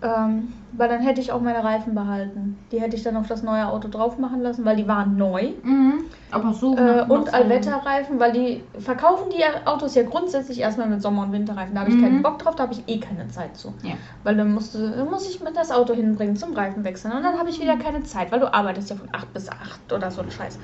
[0.00, 2.56] Ähm, weil dann hätte ich auch meine Reifen behalten.
[2.70, 5.48] Die hätte ich dann auf das neue Auto drauf machen lassen, weil die waren neu.
[5.64, 6.04] Mhm.
[6.30, 6.76] Aber so.
[6.76, 11.74] Äh, und Allwetterreifen, weil die verkaufen die Autos ja grundsätzlich erstmal mit Sommer- und Winterreifen.
[11.74, 12.02] Da habe ich Mhm.
[12.02, 13.74] keinen Bock drauf, da habe ich eh keine Zeit zu.
[13.82, 13.94] Ja.
[14.22, 17.12] Weil dann, musste, dann muss ich mir das Auto hinbringen zum Reifen wechseln.
[17.12, 17.80] Und dann habe ich wieder Mhm.
[17.82, 20.60] keine Zeit, weil du arbeitest ja von 8 bis 8 oder so ein Scheiß.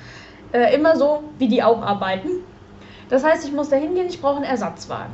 [0.53, 2.29] Äh, immer so, wie die auch arbeiten.
[3.09, 5.13] Das heißt, ich muss da hingehen, ich brauche einen Ersatzwagen.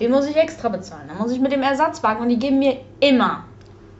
[0.00, 1.02] Den muss ich extra bezahlen.
[1.08, 3.44] Dann muss ich mit dem Ersatzwagen und die geben mir immer,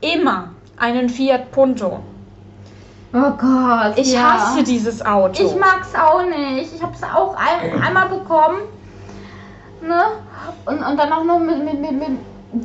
[0.01, 2.01] immer einen Fiat Punto.
[3.13, 3.97] Oh Gott.
[3.97, 4.35] Ich ja.
[4.35, 5.45] hasse dieses Auto.
[5.45, 6.75] Ich mag's auch nicht.
[6.75, 8.61] Ich hab's auch ein, einmal bekommen.
[9.83, 10.03] Ne?
[10.67, 12.19] Und, und dann auch noch mit, mit, mit, mit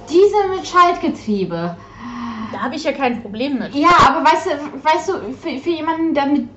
[0.09, 1.75] Diesel mit Schaltgetriebe.
[2.51, 3.73] Da habe ich ja kein Problem mit.
[3.73, 4.49] Ja, aber weißt du,
[4.83, 6.47] weißt du, für, für jemanden, der mit.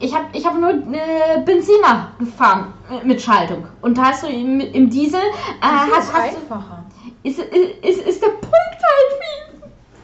[0.00, 3.66] Ich habe ich hab nur äh, Benziner gefahren äh, mit Schaltung.
[3.82, 5.20] Und da hast du im, im Diesel.
[5.20, 6.84] Äh, Das hast, ist hast du, einfacher.
[7.22, 9.47] ist, ist, ist der Punkt halt viel,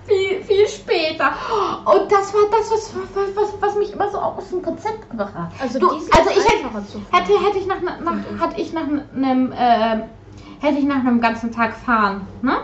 [0.07, 1.33] viel, viel später.
[1.85, 5.35] Und das war das, was, was, was, was mich immer so aus dem Konzept gebracht
[5.35, 5.51] hat.
[5.61, 6.69] Also, Du, also ich hätte,
[7.11, 8.40] hätte, hätte ich nach, nach ich.
[8.40, 10.03] hatte ich nach einem äh,
[10.61, 12.57] hätte ich nach einem ganzen Tag fahren, ne?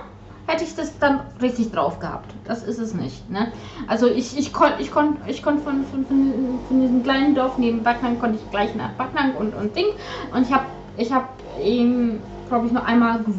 [0.47, 2.35] Hätte ich das dann richtig drauf gehabt.
[2.45, 3.53] Das ist es nicht, ne?
[3.87, 7.57] Also ich, ich konnte ich konnt, ich konnt von, von, von, von diesem kleinen Dorf
[7.59, 9.87] neben Backnang konnte ich gleich nach Backnang und, und Ding.
[10.35, 10.65] Und ich habe
[10.97, 11.29] ich hab
[11.63, 13.35] ihn, glaube ich, nur einmal gew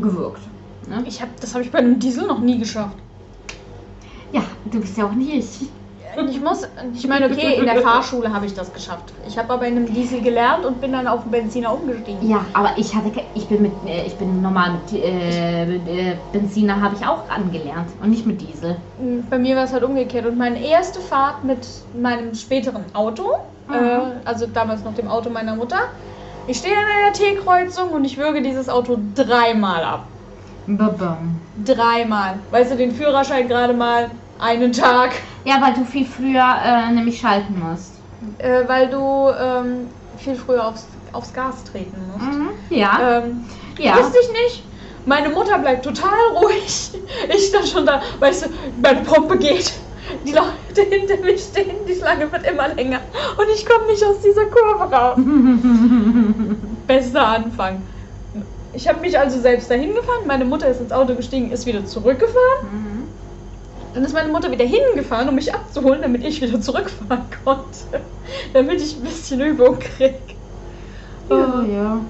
[0.00, 0.42] gewirkt.
[0.88, 1.02] Ne?
[1.06, 2.96] Ich hab, das habe ich bei einem Diesel noch nie geschafft.
[4.32, 5.68] Ja, du bist ja auch nicht ich.
[6.28, 9.12] Ich muss, ich meine, okay, in der Fahrschule habe ich das geschafft.
[9.24, 12.28] Ich habe aber in einem Diesel gelernt und bin dann auf den Benziner umgestiegen.
[12.28, 16.18] Ja, aber ich hatte, ich bin mit, äh, ich bin normal mit, äh, mit äh,
[16.32, 18.76] Benziner habe ich auch angelernt und nicht mit Diesel.
[19.30, 20.26] Bei mir war es halt umgekehrt.
[20.26, 23.28] Und meine erste Fahrt mit meinem späteren Auto,
[23.68, 23.74] Mhm.
[23.74, 25.78] äh, also damals noch dem Auto meiner Mutter,
[26.46, 30.17] ich stehe an einer T-Kreuzung und ich würge dieses Auto dreimal ab.
[30.76, 31.40] Babam.
[31.64, 32.38] Dreimal.
[32.50, 35.12] Weißt du, den Führerschein gerade mal einen Tag.
[35.44, 37.94] Ja, weil du viel früher äh, nämlich schalten musst.
[38.38, 42.26] Äh, weil du ähm, viel früher aufs, aufs Gas treten musst.
[42.38, 42.48] Mhm.
[42.70, 43.44] Ja, Ähm,
[43.78, 43.96] ja.
[43.96, 44.64] Wusste ich nicht.
[45.06, 46.90] Meine Mutter bleibt total ruhig.
[47.34, 48.48] Ich dann schon da, weißt du,
[48.82, 49.72] meine Pumpe geht.
[50.26, 53.00] Die Leute hinter mir stehen, die Schlange wird immer länger.
[53.36, 55.18] Und ich komme nicht aus dieser Kurve raus.
[56.86, 57.82] Bester Anfang.
[58.72, 60.26] Ich habe mich also selbst dahin gefahren.
[60.26, 62.70] Meine Mutter ist ins Auto gestiegen, ist wieder zurückgefahren.
[62.70, 63.08] Mhm.
[63.94, 68.04] Dann ist meine Mutter wieder hingefahren, um mich abzuholen, damit ich wieder zurückfahren konnte.
[68.52, 70.20] Damit ich ein bisschen Übung kriege.
[71.30, 72.00] Ja, ja.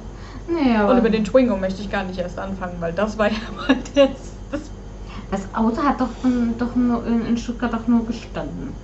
[0.47, 3.39] Nee, Und über den Twingo möchte ich gar nicht erst anfangen, weil das war ja
[3.55, 4.73] mal das, das
[5.31, 8.75] das Auto hat doch, ähm, doch nur in, in Stuttgart doch nur gestanden.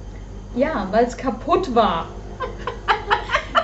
[0.52, 2.20] Ja, weil es kaputt war.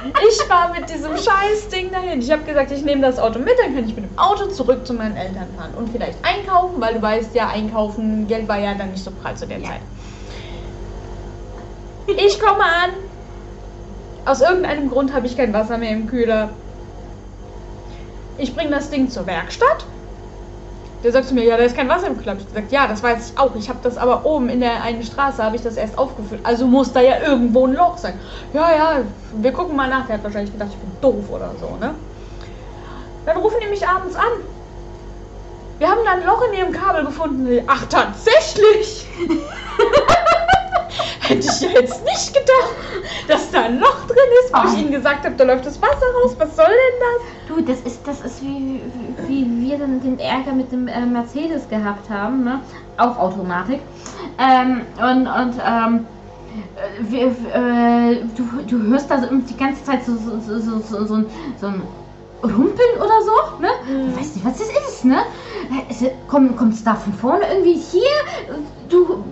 [0.05, 2.21] Ich war mit diesem scheiß Ding dahin.
[2.21, 4.87] Ich habe gesagt, ich nehme das Auto mit, dann kann ich mit dem Auto zurück
[4.87, 8.75] zu meinen Eltern fahren und vielleicht einkaufen, weil du weißt ja, einkaufen, Geld war ja
[8.75, 9.69] dann nicht so prall zu der Ja.
[9.69, 9.81] Zeit.
[12.07, 12.91] Ich komme an.
[14.25, 16.51] Aus irgendeinem Grund habe ich kein Wasser mehr im Kühler.
[18.39, 19.85] Ich bringe das Ding zur Werkstatt.
[21.03, 22.17] Der sagt zu mir, ja, da ist kein Wasser im.
[22.27, 23.55] Hab Ich gesagt, ja, das weiß ich auch.
[23.55, 26.41] Ich habe das aber oben in der einen Straße habe ich das erst aufgefüllt.
[26.45, 28.19] Also muss da ja irgendwo ein Loch sein.
[28.53, 28.93] Ja, ja,
[29.33, 30.07] wir gucken mal nach.
[30.07, 31.95] Der hat wahrscheinlich gedacht, ich bin doof oder so, ne?
[33.25, 34.45] Dann rufen die mich abends an.
[35.79, 37.65] Wir haben da ein Loch in ihrem Kabel gefunden.
[37.67, 39.07] Ach, tatsächlich!
[41.31, 42.75] Hätte ich ja jetzt nicht gedacht,
[43.29, 44.65] dass da ein Loch drin ist, wo Ah.
[44.73, 46.35] ich ihnen gesagt habe, da läuft das Wasser raus.
[46.39, 47.21] Was soll denn das?
[47.49, 48.81] Du, das ist, das ist wie,
[49.29, 52.61] wie wie wir dann den Ärger mit dem äh, Mercedes gehabt haben, ne?
[52.97, 53.81] Auch Automatik.
[54.39, 56.07] Ähm, und und ähm,
[56.77, 60.79] äh, wir, äh, du, du hörst da so die ganze Zeit so, so, so, so,
[60.81, 61.27] so, so,
[61.61, 61.83] so ein
[62.43, 63.69] Rumpeln oder so, ne?
[63.87, 64.11] Mhm.
[64.13, 65.19] Du weißt nicht, was das ist, ne?
[65.71, 68.03] Äh, ist- Kommt es da von vorne irgendwie hier?
[68.89, 69.23] Du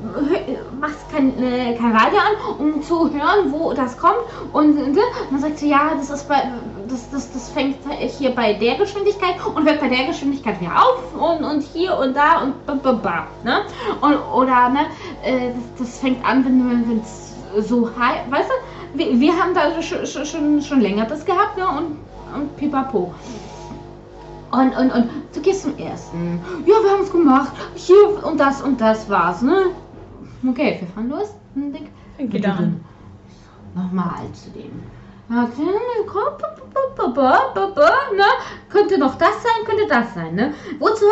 [0.78, 4.18] machst kein, äh, kein Radio an, um zu hören, wo das kommt.
[4.52, 4.96] Und, und
[5.30, 6.42] dann sagst du, ja, das ist bei,
[6.88, 7.76] das, das, das fängt
[8.18, 12.14] hier bei der Geschwindigkeit und hört bei der Geschwindigkeit wieder auf und, und hier und
[12.14, 13.62] da und ba, ba, ba, ne?
[14.00, 14.86] Und, oder, ne,
[15.24, 17.34] äh, das, das fängt an, wenn es
[17.68, 18.98] so heiß, weißt du?
[18.98, 21.66] Wir, wir haben da schon, schon- schon, schon länger das gehabt, ne?
[21.66, 21.98] Und,
[22.34, 23.12] und pipapo.
[24.50, 26.40] Und, und, und du gehst zum ersten.
[26.64, 27.52] Ja, wir haben es gemacht.
[27.74, 29.66] Hier und das und das war's, ne?
[30.48, 31.34] Okay, wir fahren los.
[31.54, 31.90] Und denk,
[32.32, 32.82] wieder an.
[33.74, 34.82] Nochmal zu dem.
[35.28, 35.44] Ne?
[38.70, 40.54] Könnte noch das sein, könnte das sein, ne?
[40.78, 41.04] Wozu,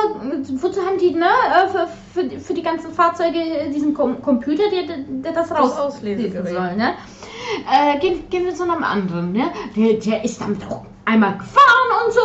[0.62, 3.38] wozu haben die, ne, äh, für, für, die- für die ganzen Fahrzeuge
[3.74, 6.44] diesen Com Computer, der, der das raus Auslesegerät.
[6.44, 6.94] lesen soll, ne?
[7.70, 9.50] Äh, gehen, gehen wir zu einem anderen, ne?
[9.76, 12.20] Der, der ist damit auch einmal gefahren und so,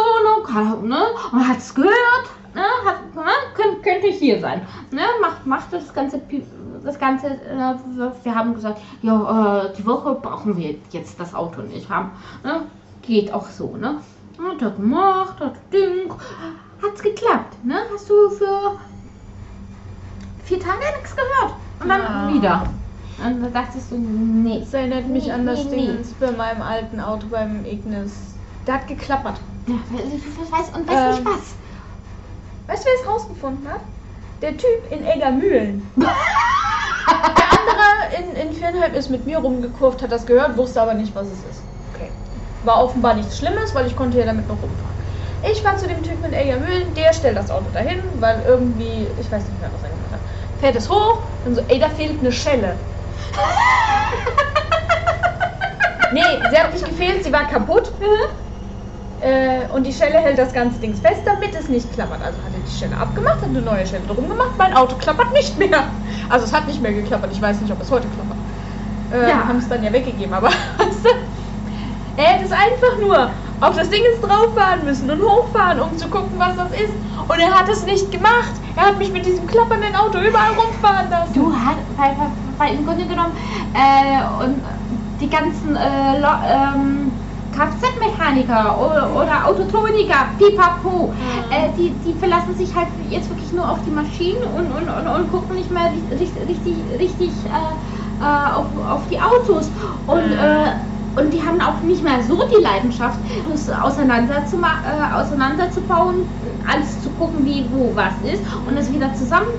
[0.83, 0.87] ne?
[0.89, 1.05] ne?
[1.31, 2.61] Und hat es gehört, ne?
[2.85, 3.21] Hat, ne?
[3.55, 4.61] Könnt, könnte hier sein.
[4.91, 5.03] Ne?
[5.21, 6.43] Macht, macht das ganze, Pi-
[6.83, 7.75] das ganze, äh,
[8.23, 12.11] wir haben gesagt, ja, äh, die Woche brauchen wir jetzt das Auto nicht haben.
[12.43, 12.63] Ne?
[13.03, 13.99] Geht auch so, ne?
[14.43, 16.11] Hat er gemacht, hat Ding,
[16.81, 17.75] hat's geklappt, ne?
[17.93, 18.77] Hast du für
[20.43, 21.53] vier Tage nichts gehört.
[21.79, 22.33] Und dann Ja.
[22.33, 22.63] wieder.
[23.23, 24.59] Und da dachtest du, nee.
[24.61, 26.05] Das erinnert mich Nee, an das nee, Ding nee.
[26.19, 28.35] bei meinem alten Auto beim Ignis.
[28.71, 29.35] Der hat geklappert.
[29.67, 29.75] Ja,
[30.15, 31.25] ich weiß, und weißt du Ähm.
[31.25, 31.55] was?
[32.67, 33.81] Weißt du, wer es rausgefunden hat?
[34.41, 35.85] Der Typ in Eggermühlen.
[35.97, 36.07] Der
[37.59, 41.27] andere in, in Firnheim ist mit mir rumgekurvt, hat das gehört, wusste aber nicht, was
[41.27, 41.61] es ist.
[41.93, 42.09] Okay.
[42.63, 44.95] War offenbar nichts Schlimmes, weil ich konnte ja damit noch rumfahren.
[45.51, 49.29] Ich fahr zu dem Typen in Eggermühlen, der stellt das Auto dahin, weil irgendwie, ich
[49.29, 50.21] weiß nicht mehr, was er gemacht hat.
[50.61, 52.77] Fährt es hoch, dann so, ey, da fehlt eine Schelle.
[56.13, 57.91] nee, sie hat nicht gefehlt, sie war kaputt.
[59.21, 62.21] Äh, und die Schelle hält das ganze Ding fest, damit es nicht klappert.
[62.23, 64.51] Also hat er die Schelle abgemacht, hat eine neue Schelle drum gemacht.
[64.57, 65.83] Mein Auto klappert nicht mehr.
[66.29, 67.31] Also es hat nicht mehr geklappert.
[67.31, 68.37] Ich weiß nicht, ob es heute klappert.
[69.13, 69.47] Äh, Ja.
[69.47, 70.49] Haben es dann ja weggegeben, aber
[72.17, 73.29] er hätte es einfach nur
[73.59, 76.93] auf das Ding jetzt drauffahren müssen und hochfahren, um zu gucken, was das ist.
[77.27, 78.53] Und er hat es nicht gemacht.
[78.75, 81.33] Er hat mich mit diesem klappernden Auto überall rumfahren lassen.
[81.35, 83.33] Du hast, weil, weil, weil im Grunde genommen,
[83.75, 84.61] äh, und
[85.19, 87.10] die ganzen äh, ähm,
[87.51, 91.13] Kfz-Mechaniker oder, Autotroniker, pipapo,
[91.49, 95.07] äh, die, die verlassen sich halt jetzt wirklich nur auf die Maschinen und, und, und,
[95.07, 97.49] und gucken nicht mehr ri- richtig, richtig, richtig äh,
[98.19, 99.71] äh, auf, auf die Autos.
[100.05, 100.33] Und, Mhm.
[100.33, 100.71] äh,
[101.15, 106.25] und die haben auch nicht mehr so die Leidenschaft, das auseinander zu, äh, auseinanderzubauen,
[106.65, 109.49] alles zu gucken, wie wo was ist und es wieder zusammen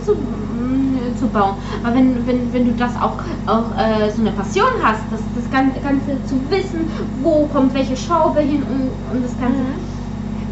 [1.17, 1.55] zu, bauen.
[1.85, 5.51] Aber wenn, wenn, wenn du das auch, auch äh, so eine Passion hast, das, das
[5.51, 6.89] Gan- Ganze zu wissen,
[7.23, 9.61] wo kommt welche Schraube hin und, und das Ganze,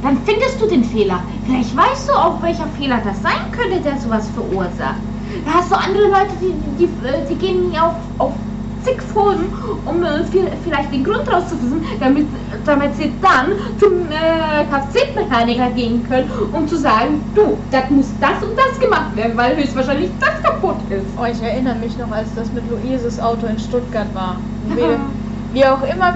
[0.03, 1.21] dann findest du den Fehler.
[1.47, 5.01] Vielleicht weißt du auch, welcher Fehler das sein könnte, der sowas verursacht.
[5.47, 6.89] Da hast du andere Leute, die, die, die,
[7.29, 8.33] die gehen auf, auf
[8.85, 9.47] zig Foren,
[9.85, 12.27] um äh, viel- vielleicht den Grund rauszufinden, damit,
[12.65, 18.43] damit sie dann zum äh, Kfz-Mechaniker gehen können, um zu sagen, du, das muss das
[18.43, 21.07] und das gemacht werden, weil höchstwahrscheinlich das kaputt ist.
[21.21, 24.37] Oh, ich erinnere mich noch, als das mit Luises Auto in Stuttgart war.
[24.77, 24.99] Ja.
[25.53, 26.15] Wie, auch immer.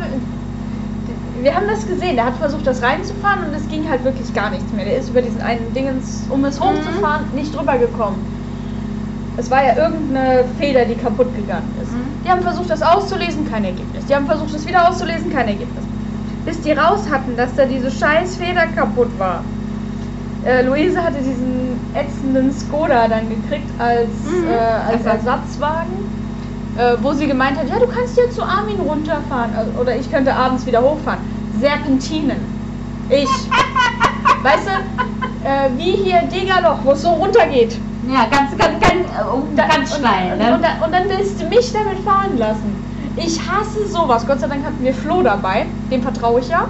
[1.43, 4.51] Wir haben das gesehen, der hat versucht, das reinzufahren und es ging halt wirklich gar
[4.51, 4.85] nichts mehr.
[4.85, 8.25] Der ist über diesen einen Dingens, um es hochzufahren, nicht drüber gekommen.
[9.37, 11.84] Es war ja irgendeine Feder, die kaputt gegangen ist.
[11.84, 11.84] Mhm.
[12.25, 14.05] Die haben versucht, das auszulesen, kein Ergebnis.
[14.07, 15.85] Die haben versucht, es wieder auszulesen, kein Ergebnis.
[16.45, 19.43] Bis die raus hatten, dass da diese scheiß Feder kaputt war.
[20.45, 24.49] Äh, Luise hatte diesen ätzenden Skoda dann gekriegt als, Mhm.
[24.51, 25.25] äh, als Ersatz.
[25.25, 25.93] Ersatzwagen,
[26.77, 30.11] äh, wo sie gemeint hat, ja, du kannst jetzt zu Armin runterfahren also, oder ich
[30.13, 31.21] könnte abends wieder hochfahren.
[31.61, 32.37] Serpentinen.
[33.09, 33.29] Ich.
[34.43, 37.79] weißt du, äh, wie hier Degerloch, wo es so runtergeht.
[38.13, 39.91] Ja, ganz, ganz, ganz, äh, Da- ganz.
[40.33, 40.55] Und, Ne?
[40.55, 42.85] und, dann- und dann willst du mich damit fahren lassen.
[43.17, 44.27] Ich hasse sowas.
[44.27, 45.67] Gott sei Dank hatten wir Flo dabei.
[45.91, 46.67] Dem vertraue ich ja.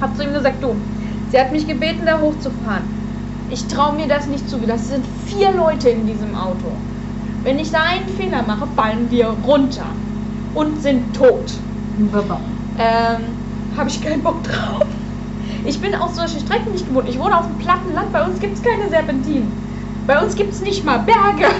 [0.00, 0.74] Hab zu ihm gesagt, du,
[1.30, 2.82] sie hat mich gebeten, da hochzufahren.
[3.48, 4.58] Ich traue mir das nicht zu.
[4.66, 6.66] Das sind vier Leute in diesem Auto.
[7.44, 9.86] Wenn ich da einen Fehler mache, fallen wir runter
[10.54, 11.52] und sind tot.
[12.78, 13.22] Ähm,
[13.78, 14.84] habe ich keinen Bock drauf.
[15.64, 17.08] Ich bin auch solche Strecken nicht gewohnt.
[17.08, 18.12] Ich wohne auf dem platten Land.
[18.12, 19.50] Bei uns gibt es keine Serpentinen.
[20.06, 21.52] Bei uns gibt es nicht mal Berge.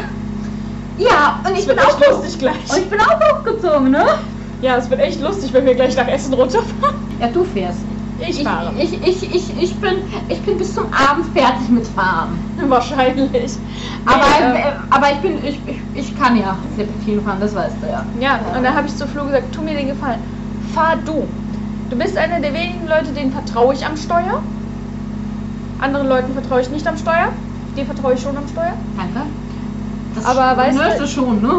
[0.99, 2.71] Ja, und ich bin auch lustig gleich.
[2.71, 4.05] Und ich bin auch hochgezogen, ne?
[4.63, 6.97] Ja, es wird echt lustig, wenn wir gleich nach Essen runterfahren.
[7.21, 7.81] Ja, du fährst.
[8.19, 8.73] Ich Ich, fahre.
[8.79, 9.97] ich, ich, ich, ich, bin,
[10.29, 12.39] ich bin bis zum Abend fertig mit Fahren.
[12.67, 13.53] Wahrscheinlich.
[14.07, 17.77] Aber, Nee, äh, aber ich bin, ich, ich, ich kann ja Serpentin fahren, das weißt
[17.83, 18.05] du ja.
[18.19, 20.21] ja, und da habe ich zu Flo gesagt, tu mir den Gefallen.
[20.75, 21.27] Fahr du.
[21.91, 24.43] Du bist einer der wenigen Leute, denen vertraue ich am Steuer.
[25.81, 27.29] Anderen Leuten vertraue ich nicht am Steuer.
[27.77, 28.73] Dir vertraue ich schon am Steuer.
[28.97, 29.27] Danke.
[30.15, 31.51] Das Aber weißt du- hörst du schon, ne?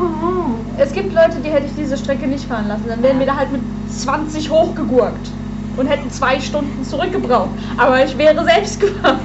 [0.77, 2.85] Es gibt Leute, die hätte ich diese Strecke nicht fahren lassen.
[2.87, 5.31] Dann wären wir da halt mit 20 hochgegurkt
[5.77, 7.49] und hätten zwei Stunden zurückgebraucht.
[7.77, 9.19] Aber ich wäre selbst gefahren.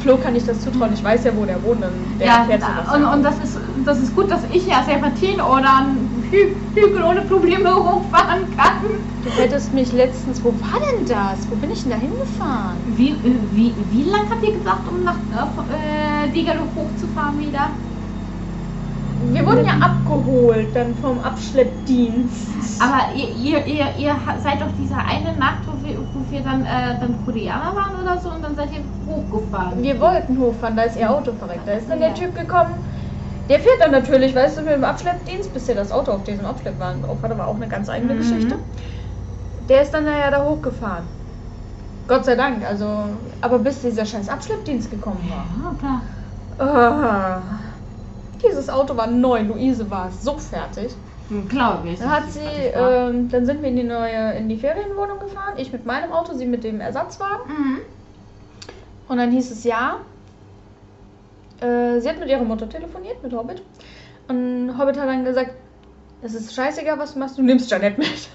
[0.00, 0.92] Flo kann ich das zutrauen.
[0.92, 1.82] Ich weiß ja, wo der wohnt.
[2.18, 2.46] Der Ja,
[2.94, 5.86] und, und das, ist, das ist gut, dass ich ja Serpentin oder
[6.30, 8.80] Hü Hügel ohne Probleme hochfahren kann.
[9.24, 11.48] Du hättest mich letztens, wo war denn das?
[11.50, 12.76] Wo bin ich denn da hingefahren?
[12.96, 17.70] Wie, äh, wie, wie lang habt ihr gesagt, um nach äh, Degerloch hochzufahren wieder?
[19.32, 22.48] Wir wurden ja abgeholt dann vom Abschleppdienst.
[22.80, 26.62] Aber ihr, ihr, ihr, ihr seid doch diese eine Nacht, wo wir, wo wir dann,
[26.62, 29.82] äh, dann Koreaner waren oder so und dann seid ihr hochgefahren.
[29.82, 31.66] Wir wollten hochfahren, da ist ihr Auto verreckt.
[31.66, 32.14] Da ist dann der Ja.
[32.14, 32.74] Typ gekommen.
[33.48, 36.46] Der fährt dann natürlich, weißt du, mit dem Abschleppdienst, bis der das Auto auf diesem
[36.46, 38.18] Abschleppwagen drauf hatte, war auch eine ganz eigene Mhm.
[38.18, 38.56] Geschichte.
[39.68, 41.04] Der ist dann ja da hochgefahren.
[42.06, 43.04] Gott sei Dank, also,
[43.40, 45.46] aber bis dieser scheiß Abschleppdienst gekommen war.
[45.62, 46.02] Ja, klar.
[46.58, 47.42] Ah,
[48.46, 50.94] dieses Auto war neu, Luise war so fertig.
[51.48, 51.98] Glaube ich.
[51.98, 55.54] Dann hat sie, ähm, dann sind wir in die neue, in die Ferienwohnung gefahren.
[55.56, 57.48] Ich mit meinem Auto, sie mit dem Ersatzwagen.
[57.48, 57.78] Mhm.
[59.08, 59.96] Und dann hieß es ja.
[61.64, 63.62] Äh, sie hat mit ihrer Mutter telefoniert, mit Hobbit.
[64.28, 65.52] Und Hobbit hat dann gesagt,
[66.22, 68.28] es ist scheißegal, was du machst, du nimmst Janette mit.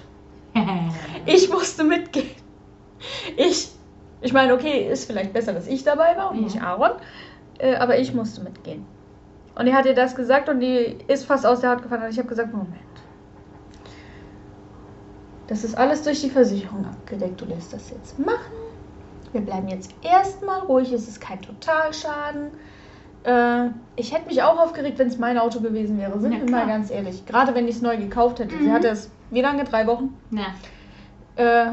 [1.26, 2.30] Ich musste mitgehen.
[3.36, 3.68] Ich,
[4.20, 6.42] ich meine, okay, ist vielleicht besser, dass ich dabei war und Ja.
[6.42, 6.92] nicht Aaron.
[7.58, 8.84] Äh, aber ich musste mitgehen.
[9.54, 12.02] Und die hat ihr das gesagt und die ist fast aus der Haut gefallen.
[12.02, 12.74] Und ich habe gesagt, Moment.
[15.46, 17.40] Das ist alles durch die Versicherung abgedeckt.
[17.40, 18.54] Du lässt das jetzt machen.
[19.32, 20.92] Wir bleiben jetzt erstmal ruhig.
[20.92, 22.50] Es ist kein Totalschaden.
[23.24, 26.18] Äh, ich hätte mich auch aufgeregt, wenn es mein Auto gewesen wäre.
[26.20, 27.26] Sind Ja, wir mal ganz ehrlich.
[27.26, 28.54] Gerade wenn ich es neu gekauft hätte.
[28.56, 28.72] Sie Mhm.
[28.72, 29.64] hatte es, wie lange?
[29.64, 30.16] Drei Wochen?
[30.30, 30.46] Ja.
[31.36, 31.72] Äh,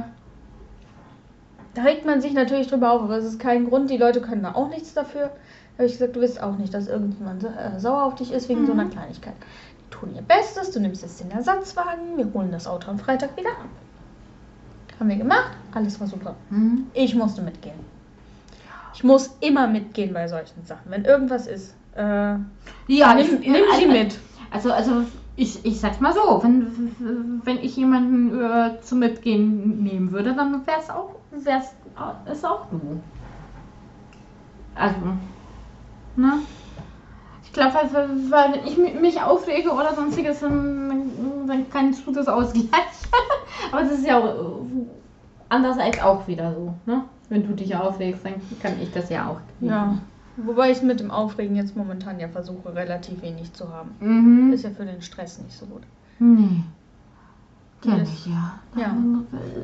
[1.74, 3.90] da regt man sich natürlich drüber auf, aber es ist kein Grund.
[3.90, 5.30] Die Leute können da auch nichts dafür.
[5.78, 8.50] Da habe ich gesagt, du willst auch nicht, dass irgendjemand äh, sauer auf dich ist
[8.50, 8.90] wegen so einer Mhm.
[8.92, 9.36] Kleinigkeit.
[9.80, 13.38] Die tun ihr Bestes, du nimmst jetzt den Ersatzwagen, wir holen das Auto am Freitag
[13.38, 13.66] wieder ab.
[15.00, 16.36] Haben wir gemacht, alles war super.
[16.50, 16.88] Mhm.
[16.94, 17.76] Ich musste mitgehen.
[18.98, 20.90] Ich muss immer mitgehen bei solchen Sachen.
[20.90, 22.02] Wenn irgendwas ist, äh,
[22.88, 24.20] Ja, nimm, ich- nimm sie also- mit.
[24.50, 24.92] Also, also
[25.36, 30.66] ich, ich sag's mal so, wenn, wenn ich jemanden äh, zum Mitgehen nehmen würde, dann
[30.66, 31.76] wär's auch, wär's
[32.32, 33.00] ist auch du.
[34.74, 34.96] Also,
[36.16, 36.40] ne?
[37.44, 42.12] Ich glaube, weil, weil, wenn ich mi- mich aufrege oder sonstiges, dann, dann kannst du
[42.12, 42.72] das ausgleichen.
[43.72, 44.86] Aber das ist ja auch, äh,
[45.50, 47.04] andererseits auch wieder so, ne?
[47.30, 49.40] Wenn du dich aufregst, dann kann ich das ja auch.
[49.60, 49.98] Ja.
[50.38, 53.92] Wobei ich mit dem Aufregen jetzt momentan ja versuche, relativ wenig zu haben.
[54.00, 54.54] Mhm.
[54.54, 55.82] Ist ja für den Stress nicht so gut.
[56.20, 56.64] Nee.
[57.82, 58.54] Kenn Das- ich ja.
[58.76, 58.96] ja.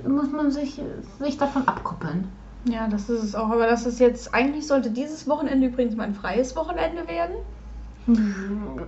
[0.04, 0.82] Da muss man sich,
[1.19, 2.28] sich davon abkoppeln.
[2.65, 3.49] Ja, das ist es auch.
[3.49, 7.36] Aber das ist jetzt, eigentlich sollte dieses Wochenende übrigens mein freies Wochenende werden.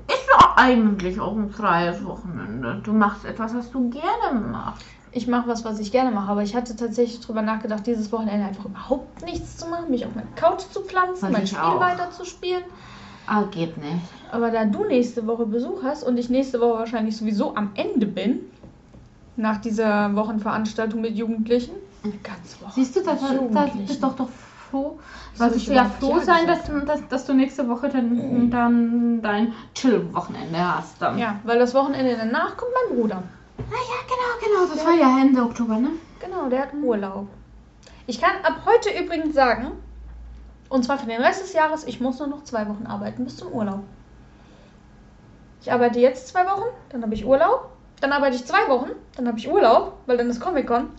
[0.07, 2.81] Ist doch eigentlich auch ein freies Wochenende.
[2.83, 4.85] Du machst etwas, was du gerne machst.
[5.15, 8.47] Ich mache was, was ich gerne mache, aber ich hatte tatsächlich drüber nachgedacht, dieses Wochenende
[8.47, 11.80] einfach überhaupt nichts zu machen, mich auf meine Couch zu pflanzen, mein Spiel auch.
[11.80, 12.63] weiter zu spielen.
[13.25, 14.01] Ah, geht nicht.
[14.34, 18.08] Aber da du nächste Woche Besuch hast und ich nächste Woche wahrscheinlich sowieso am Ende
[18.08, 18.41] bin,
[19.38, 21.75] nach dieser Wochenveranstaltung mit Jugendlichen,
[22.21, 22.73] ganz Woche.
[22.75, 23.84] Siehst du, das, mit das Jugendlichen.
[23.86, 24.28] ist doch doch
[24.69, 24.99] froh.
[25.34, 29.21] soll Solltest ich du ja froh sein, dass, dass, dass du nächste Woche dann, dann
[29.21, 31.01] dein Chill-Wochenende hast.
[31.01, 31.17] Dann.
[31.17, 33.23] Ja, weil das Wochenende danach kommt mein Bruder.
[33.59, 34.73] Ah, ja, genau, genau.
[34.75, 35.89] Das war ja Ende Oktober, ne?
[36.19, 37.27] Genau, der hat Urlaub.
[38.07, 39.71] Ich kann ab heute übrigens sagen,
[40.69, 43.37] und zwar für den Rest des Jahres, ich muss nur noch zwei Wochen arbeiten bis
[43.37, 43.83] zum Urlaub.
[45.61, 47.69] Ich arbeite jetzt zwei Wochen, dann habe ich Urlaub.
[48.01, 50.89] Dann arbeite ich zwei Wochen, dann habe ich Urlaub, weil dann ist Comic-Con.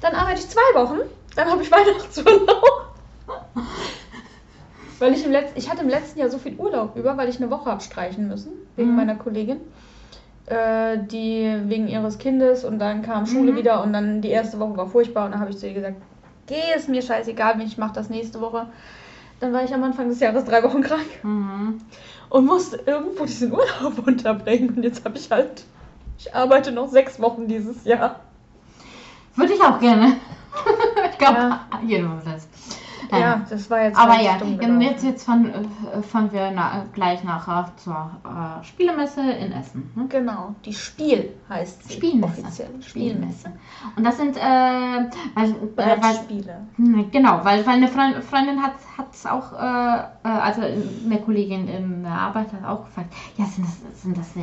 [0.00, 0.98] Dann arbeite ich zwei Wochen,
[1.36, 2.88] dann habe ich Weihnachtsurlaub.
[4.98, 7.36] weil ich im letzten, ich hatte im letzten Jahr so viel Urlaub über, weil ich
[7.36, 8.96] eine Woche habe streichen müssen, wegen Mhm.
[8.96, 9.60] meiner Kollegin
[10.48, 13.56] äh, die wegen ihres Kindes und dann kam Schule Mhm.
[13.56, 15.96] wieder und dann die erste Woche war furchtbar und dann habe ich zu ihr gesagt,
[16.46, 18.66] geh, ist mir scheißegal, ich mache das nächste Woche.
[19.40, 21.80] Dann war ich am Anfang des Jahres drei Wochen krank Mhm.
[22.30, 25.64] und musste irgendwo diesen Urlaub unterbringen und jetzt habe ich halt,
[26.18, 28.20] ich arbeite noch sechs Wochen dieses Jahr.
[29.36, 30.16] Würde ich auch gerne.
[31.12, 31.60] ich glaube, Ja.
[31.86, 32.48] jedenfalls.
[33.10, 35.52] Ja, das war jetzt Aber ja, dumm jetzt, jetzt fahren,
[35.92, 39.90] äh, fahren wir na, gleich nachher zur äh, Spielemesse in Essen.
[39.94, 40.06] Ne?
[40.08, 41.94] Genau, die Spiel heißt sie.
[41.94, 42.42] Spielmesse.
[42.42, 42.82] Offiziell.
[42.82, 43.52] Spielmesse.
[43.96, 46.66] Und das sind, äh, weil, äh, weil, Brettspiele.
[46.76, 48.74] hm, genau, weil, weil eine Freund, Freundin hat
[49.12, 53.66] es auch, äh, äh, also eine Kollegin in der Arbeit hat auch gefragt, ja, sind
[53.66, 54.34] das, sind das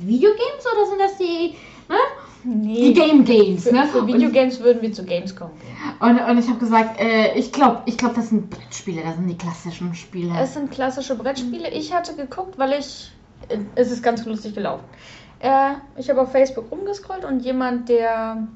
[0.00, 1.54] Videogames oder sind das die,
[1.88, 1.96] ne?
[2.44, 3.86] Nee, die Game Games, für, ne?
[3.86, 5.76] für Videogames würden wir zu Gamescom gehen.
[6.00, 9.26] Und, und ich habe gesagt, äh, ich glaube, ich glaub, das sind Brettspiele, das sind
[9.26, 10.32] die klassischen Spiele.
[10.38, 11.70] Es sind klassische Brettspiele.
[11.70, 13.10] Ich hatte geguckt, weil ich.
[13.48, 14.84] äh, Es ist ganz lustig gelaufen.
[15.40, 18.46] Äh, ich habe auf Facebook rumgescrollt und jemand, der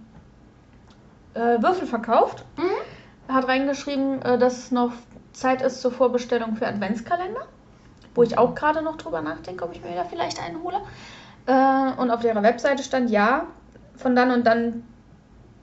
[1.35, 3.33] äh, Würfel verkauft, Mhm.
[3.35, 4.93] hat reingeschrieben, äh, dass es noch
[5.33, 7.43] Zeit ist zur Vorbestellung für Adventskalender.
[8.15, 10.79] Wo ich auch gerade noch drüber nachdenke, ob ich mir da vielleicht einen hole.
[11.47, 13.47] Äh, und auf ihrer Webseite stand, ja,
[14.01, 14.83] von dann und dann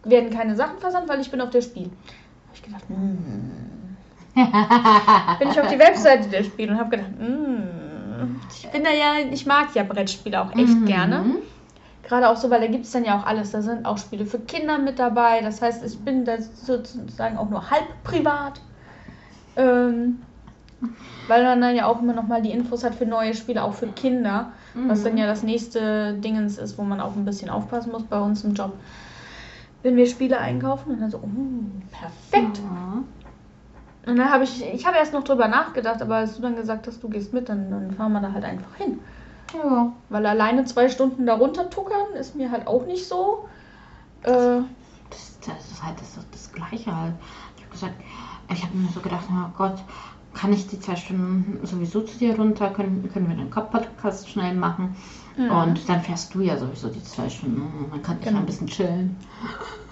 [0.03, 1.89] werden keine Sachen versandt, weil ich bin auf der Spiel.
[2.47, 3.97] Hab ich gedacht, hm.
[5.39, 9.27] bin ich auf die Webseite der Spiele und habe gedacht, hm, ich bin da ja,
[9.31, 10.85] ich mag ja Brettspiele auch echt Mhm.
[10.85, 11.25] gerne.
[12.03, 13.51] Gerade auch so, weil da gibt es dann ja auch alles.
[13.51, 15.41] Da sind auch Spiele für Kinder mit dabei.
[15.41, 18.61] Das heißt, ich bin da sozusagen auch nur halb privat.
[19.57, 20.19] Ähm,
[21.28, 23.88] weil man dann ja auch immer nochmal die Infos hat für neue Spiele, auch für
[23.88, 24.51] Kinder.
[24.73, 25.03] Was Mhm.
[25.03, 28.43] dann ja das nächste Dingens ist, wo man auch ein bisschen aufpassen muss bei uns
[28.43, 28.73] im Job.
[29.84, 30.91] wenn wir Spiele einkaufen.
[30.93, 31.28] Und dann so, oh,
[31.91, 32.57] perfekt.
[32.59, 33.03] Ja.
[34.11, 36.88] Und dann habe ich, ich habe erst noch drüber nachgedacht, aber als du dann gesagt
[36.88, 38.99] hast, du gehst mit, dann, dann fahren wir da halt einfach hin.
[39.53, 39.91] ja.
[40.09, 43.47] Weil alleine zwei Stunden da runter tuckern ist mir halt auch nicht so.
[44.23, 44.32] Äh,
[45.09, 47.13] Das, das ist halt das, das Gleiche halt.
[47.57, 47.93] Ich habe gesagt,
[48.51, 49.78] ich habe mir so gedacht, oh Gott,
[50.39, 52.69] kann ich die zwei Stunden sowieso zu dir runter?
[52.69, 54.95] Können, können wir den Podcast schnell machen?
[55.35, 55.49] Mhm.
[55.51, 57.61] Und dann fährst du ja sowieso die zwei Stunden.
[57.61, 58.39] Und dann kann ich Genau.
[58.39, 59.15] ein bisschen chillen.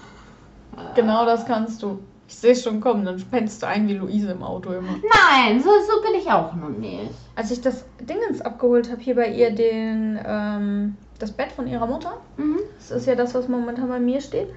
[0.94, 1.98] genau das kannst du.
[2.28, 4.88] Ich sehe schon kommen, dann pennst du ein wie Luise im Auto immer.
[4.90, 7.10] Nein, so, so bin ich auch noch nicht.
[7.36, 11.86] Als ich das Dingens abgeholt habe, hier bei ihr den, ähm, das Bett von ihrer
[11.86, 12.58] Mutter, Mhm.
[12.78, 14.48] das ist ja das, was momentan bei mir steht,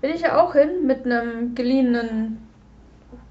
[0.00, 2.38] bin ich ja auch hin mit einem geliehenen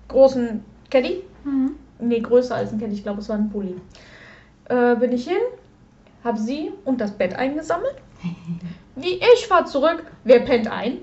[0.08, 1.24] großen Caddy.
[1.44, 1.72] Mhm.
[2.00, 3.76] Nee, größer als ein Caddy, ich glaube, es war ein Pulli.
[4.66, 5.42] Äh, bin ich hin,
[6.24, 7.96] habe sie und das Bett eingesammelt.
[8.96, 11.00] Wie ich fahre zurück, wer pennt ein?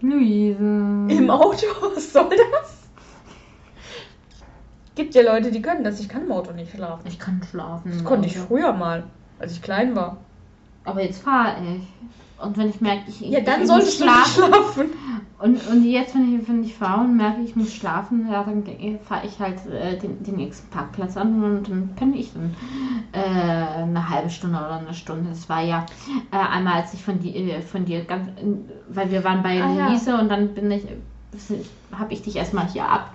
[0.00, 0.58] Luise.
[0.58, 1.66] Im Auto?
[1.94, 2.76] Was soll das?
[4.94, 6.00] Gibt ja Leute, die können das.
[6.00, 7.06] Ich kann im Auto nicht schlafen.
[7.06, 7.92] Ich kann schlafen.
[7.92, 9.04] Das konnte ich früher mal,
[9.38, 10.18] als ich klein war.
[10.86, 11.82] Aber jetzt fahre ich.
[12.42, 14.84] Und wenn ich merke, ich, Ja, dann ich solltest du nicht schlafen.
[15.38, 18.64] Und, und jetzt, wenn ich, wenn ich fahre und merke, ich muss schlafen, ja, dann
[19.04, 22.54] fahre ich halt äh, den, den nächsten Parkplatz an und dann penne ich dann
[23.12, 25.28] äh, eine halbe Stunde oder eine Stunde.
[25.30, 25.84] Das war ja
[26.30, 28.28] äh, einmal, als ich von, die, äh, von dir ganz,
[28.88, 29.88] weil wir waren bei Ah, ja.
[29.88, 30.86] Luise und dann bin ich,
[31.92, 33.14] habe ich dich erstmal hier ab,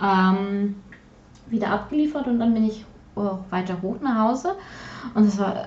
[0.00, 0.76] ähm,
[1.48, 2.84] wieder abgeliefert und dann bin ich
[3.16, 4.54] oh, weiter hoch nach Hause
[5.14, 5.66] und das war,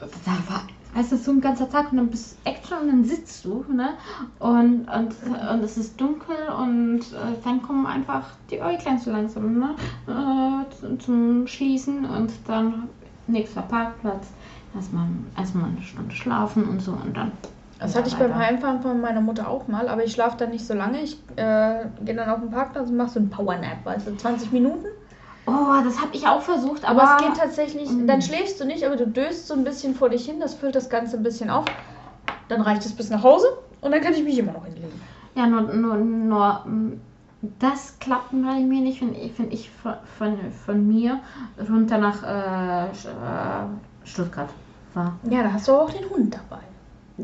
[0.00, 3.04] da war Weißt du, so ein ganzer Tag und dann bist du Action und dann
[3.04, 3.90] sitzt du, ne?
[4.40, 5.14] Und, und,
[5.52, 9.76] und es ist dunkel und äh, dann kommen einfach die Äuglein so langsam, ne?
[10.08, 12.88] Äh, zum- Schließen und dann
[13.28, 14.26] nächster Parkplatz.
[14.74, 15.06] Erstmal,
[15.38, 17.30] erstmal eine Stunde schlafen und so und dann.
[17.78, 18.34] Das hatte ich beim.
[18.34, 21.02] Heimfahren von meiner Mutter auch mal, aber ich schlafe dann nicht so lange.
[21.02, 24.50] Ich äh, gehe dann auf den Parkplatz und mache so einen Powernap, weißt du, 20
[24.50, 24.86] Minuten.
[25.46, 27.16] Oh, das habe ich auch versucht, Aber, aber.
[27.16, 28.06] es geht tatsächlich, Mm.
[28.06, 30.74] dann schläfst du nicht, aber du döst so ein bisschen vor dich hin, das füllt
[30.74, 31.64] das Ganze ein bisschen auf.
[32.48, 33.46] Dann reicht es bis nach Hause
[33.80, 35.00] und dann kann ich mich immer noch hinlegen.
[35.34, 36.64] Ja, nur, nur, nur
[37.58, 40.36] das klappt bei mir nicht, wenn ich, wenn ich von, von,
[40.66, 41.20] von mir
[41.68, 43.64] runter nach äh, äh,
[44.04, 44.50] Stuttgart
[44.94, 45.18] war.
[45.30, 46.62] Ja, da hast du auch den Hund dabei.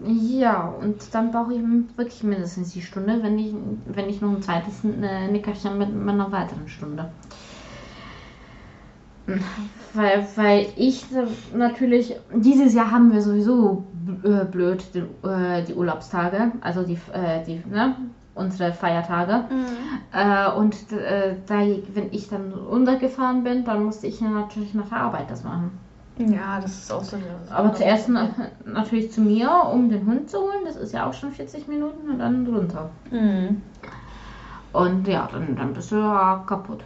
[0.04, 1.60] Ja, und dann brauche ich
[1.96, 3.54] wirklich mindestens die Stunde, wenn ich,
[3.86, 7.10] wenn ich noch ein zweites äh, Nickerchen mit, mit einer weiteren Stunde.
[9.94, 11.04] Weil, weil ich
[11.54, 13.84] natürlich, dieses Jahr haben wir sowieso
[14.22, 17.96] äh, blöd den, äh, die Urlaubstage, also die, äh, die ne,
[18.34, 19.44] unsere Feiertage.
[20.12, 21.60] Äh, und äh, da,
[21.94, 25.72] wenn ich dann runtergefahren bin, dann musste ich ja natürlich nach der Arbeit das machen.
[26.18, 27.18] Ja, das ist auch so.
[27.50, 28.30] Aber zuerst na,
[28.64, 30.64] natürlich zu mir, um den Hund zu holen.
[30.64, 32.88] Das ist ja auch schon 40 Minuten und dann runter.
[33.10, 33.60] Mhm.
[34.72, 36.84] Und ja, dann, dann bist du ja kaputt.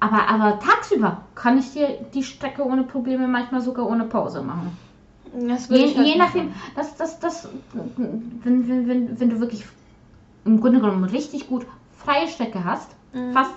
[0.00, 4.76] Aber, aber tagsüber kann ich dir die Strecke ohne Probleme, manchmal sogar ohne Pause machen.
[5.68, 9.64] Je, halt je nachdem, das, das, das, wenn, wenn, wenn, wenn du wirklich
[10.44, 13.32] im Grunde genommen richtig gut freie Strecke hast, Mhm.
[13.32, 13.52] fast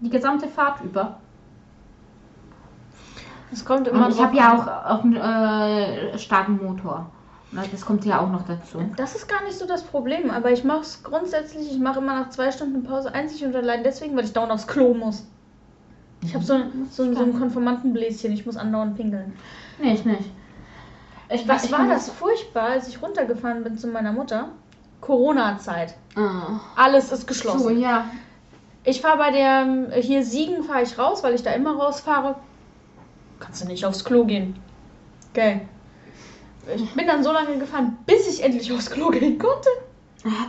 [0.00, 1.16] die gesamte Fahrt über.
[3.52, 7.10] Es kommt immer Und ich habe ja auch, auch einen äh, starken Motor.
[7.70, 8.78] Das kommt ja auch noch dazu.
[8.96, 12.14] Das ist gar nicht so das Problem, aber ich mache es grundsätzlich, ich mache immer
[12.14, 15.26] nach zwei Stunden Pause einzig und allein deswegen, weil ich dauernd aufs Klo muss.
[16.24, 19.32] Ich habe so, ein- so, so ein Konformantenbläschen, ich muss andauernd pinkeln.
[19.80, 20.30] Nee, ich nicht.
[21.28, 24.50] Ich, Was ich war das furchtbar, als ich runtergefahren bin zu meiner Mutter?
[25.00, 25.94] Corona-Zeit.
[26.14, 26.60] Ah.
[26.76, 27.80] Alles ist So, geschlossen.
[27.80, 28.04] ja.
[28.84, 32.36] Ich fahre bei der, ähm, hier Siegen fahre ich raus, weil ich da immer rausfahre.
[33.40, 34.56] Kannst du nicht aufs Klo gehen.
[35.32, 35.62] Okay.
[36.76, 39.68] Ich bin dann so lange gefahren, bis ich endlich aufs Klo gehen konnte.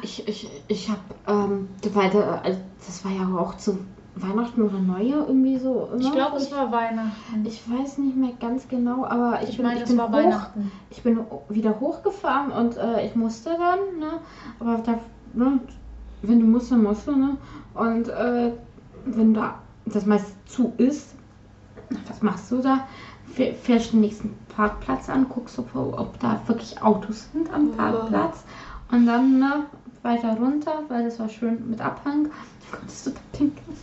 [0.03, 1.67] Ich, ich, ich habe, ähm,
[2.43, 3.79] also das war ja auch zu
[4.15, 5.89] Weihnachten oder Neujahr irgendwie so.
[5.97, 6.15] Ich immer.
[6.15, 7.45] glaube, es war Weihnachten.
[7.45, 10.71] Ich weiß nicht mehr ganz genau, aber ich, Ich bin, meine, ich bin hoch, Weihnachten.
[10.91, 14.19] Ich bin wieder hochgefahren und äh, ich musste dann, ne?
[14.59, 14.99] Aber da,
[15.33, 15.59] ne,
[16.21, 17.37] wenn du musst, dann musst du, ne?
[17.73, 18.51] Und äh,
[19.05, 19.55] wenn da
[19.85, 21.15] das meist zu ist,
[22.07, 22.87] was machst du da?
[23.35, 27.75] Fähr- Fährst den nächsten Parkplatz an, guckst, ob, ob da wirklich Autos sind am Oh.
[27.77, 28.43] Parkplatz.
[28.91, 29.65] Und dann ne,
[30.03, 32.29] weiter runter, weil das war schön mit Abhang.
[32.71, 33.77] Konntest du da pinkeln?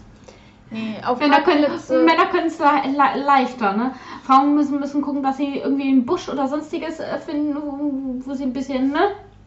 [0.71, 3.93] Nee, auf Männer können Parkplätze- Männer können es le le leichter, ne?
[4.25, 8.35] Frauen müssen, müssen gucken, dass sie irgendwie einen Busch oder sonstiges äh, finden, wo, wo
[8.35, 9.01] sie ein bisschen, ne?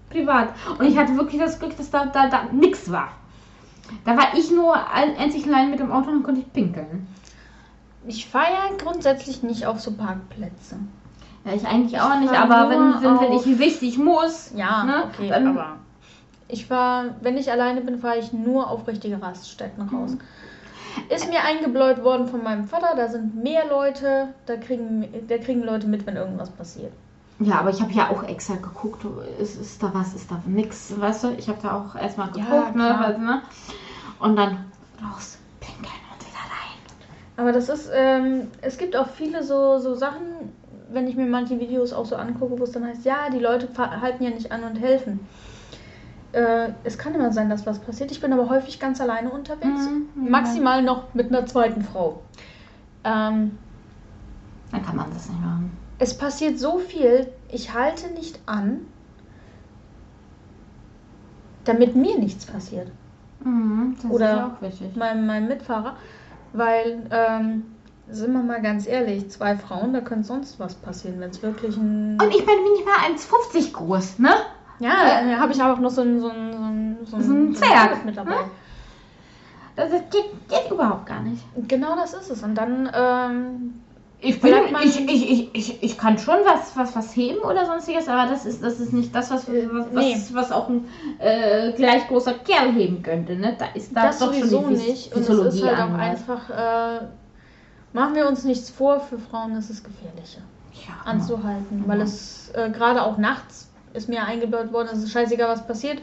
[0.09, 0.49] Privat.
[0.77, 3.09] Und ich hatte wirklich das Glück, dass da, da, da nichts war.
[4.05, 7.07] Da war ich nur ein- einzig allein mit dem Auto und konnte ich pinkeln.
[8.05, 10.75] Ich fahre ja grundsätzlich nicht auf so Parkplätze.
[11.45, 14.83] Ja, ich eigentlich auch Ich nicht, fahr aber wenn, wenn, wenn ich richtig muss, Ja,
[14.83, 15.77] ne, okay, dann, aber
[16.49, 20.11] Ich war, wenn ich alleine bin, fahre ich nur auf richtige Raststätten raus.
[20.11, 20.19] Mhm.
[21.09, 25.63] Ist mir eingebläut worden von meinem Vater, da sind mehr Leute, da kriegen, da kriegen
[25.63, 26.91] Leute mit, wenn irgendwas passiert.
[27.39, 29.05] Ja, aber ich habe ja auch extra geguckt,
[29.39, 31.31] ist, ist da was, ist da nix, weißt du?
[31.31, 32.99] Ich habe da auch erstmal Ja, geguckt, ne, klar.
[33.01, 33.41] weil, ne?
[34.19, 34.65] Und dann
[35.03, 36.77] raus, pinkeln und wieder rein.
[37.37, 40.21] Aber das ist, ähm, es gibt auch viele so, so Sachen,
[40.91, 43.67] wenn ich mir manche Videos auch so angucke, wo es dann heißt, ja, die Leute
[43.77, 45.27] halten ja nicht an und helfen.
[46.33, 48.11] Äh, es kann immer sein, dass was passiert.
[48.11, 49.87] Ich bin aber häufig ganz alleine unterwegs.
[49.87, 50.31] Mhm, ja.
[50.31, 52.21] Maximal noch mit einer zweiten Frau.
[53.03, 53.57] Ähm,
[54.71, 55.77] Dann kann man das nicht machen.
[55.99, 58.81] es passiert so viel, ich halte nicht an,
[61.65, 62.91] damit mir nichts passiert.
[63.43, 64.95] Mhm, das Oder ist ja auch wichtig.
[64.95, 65.95] Meinem, meinem Mitfahrer.
[66.53, 67.63] Weil, ähm,
[68.09, 71.77] sind wir mal ganz ehrlich, zwei Frauen, da könnte sonst was passieren, wenn es wirklich
[71.77, 72.17] ein.
[72.21, 74.31] Und ich bin nicht mal 1,50 groß, ne?
[74.79, 77.55] Ja, da habe ich auch noch so einen so einen- so einen- so So ein
[77.55, 78.31] Zwerg, mit dabei.
[78.31, 78.37] ne?
[79.75, 81.43] Das ist- geht, geht überhaupt gar nicht.
[81.67, 82.43] Genau das ist es.
[82.43, 83.73] Und dann, ähm,
[84.25, 84.53] Ich, bin,
[84.83, 88.45] ich, ich, ich, ich, ich kann schon was, was, was heben oder sonstiges, aber das
[88.45, 90.13] ist, das ist nicht das, was, was, Nee.
[90.15, 90.85] was, was auch ein
[91.19, 93.35] äh, gleich großer Kerl heben könnte.
[93.35, 93.55] Ne?
[93.59, 95.13] Da ist da das doch schon sowieso die Phys- nicht.
[95.15, 96.99] Und es Physiologie ist halt auch einfach, äh,
[97.91, 100.41] machen wir uns nichts vor, für Frauen ist es gefährlicher.
[100.87, 103.62] ja, anzuhalten, weil es äh, gerade auch nachts
[103.93, 106.01] ist mir eingebaut worden, es ist scheißegal, was passiert.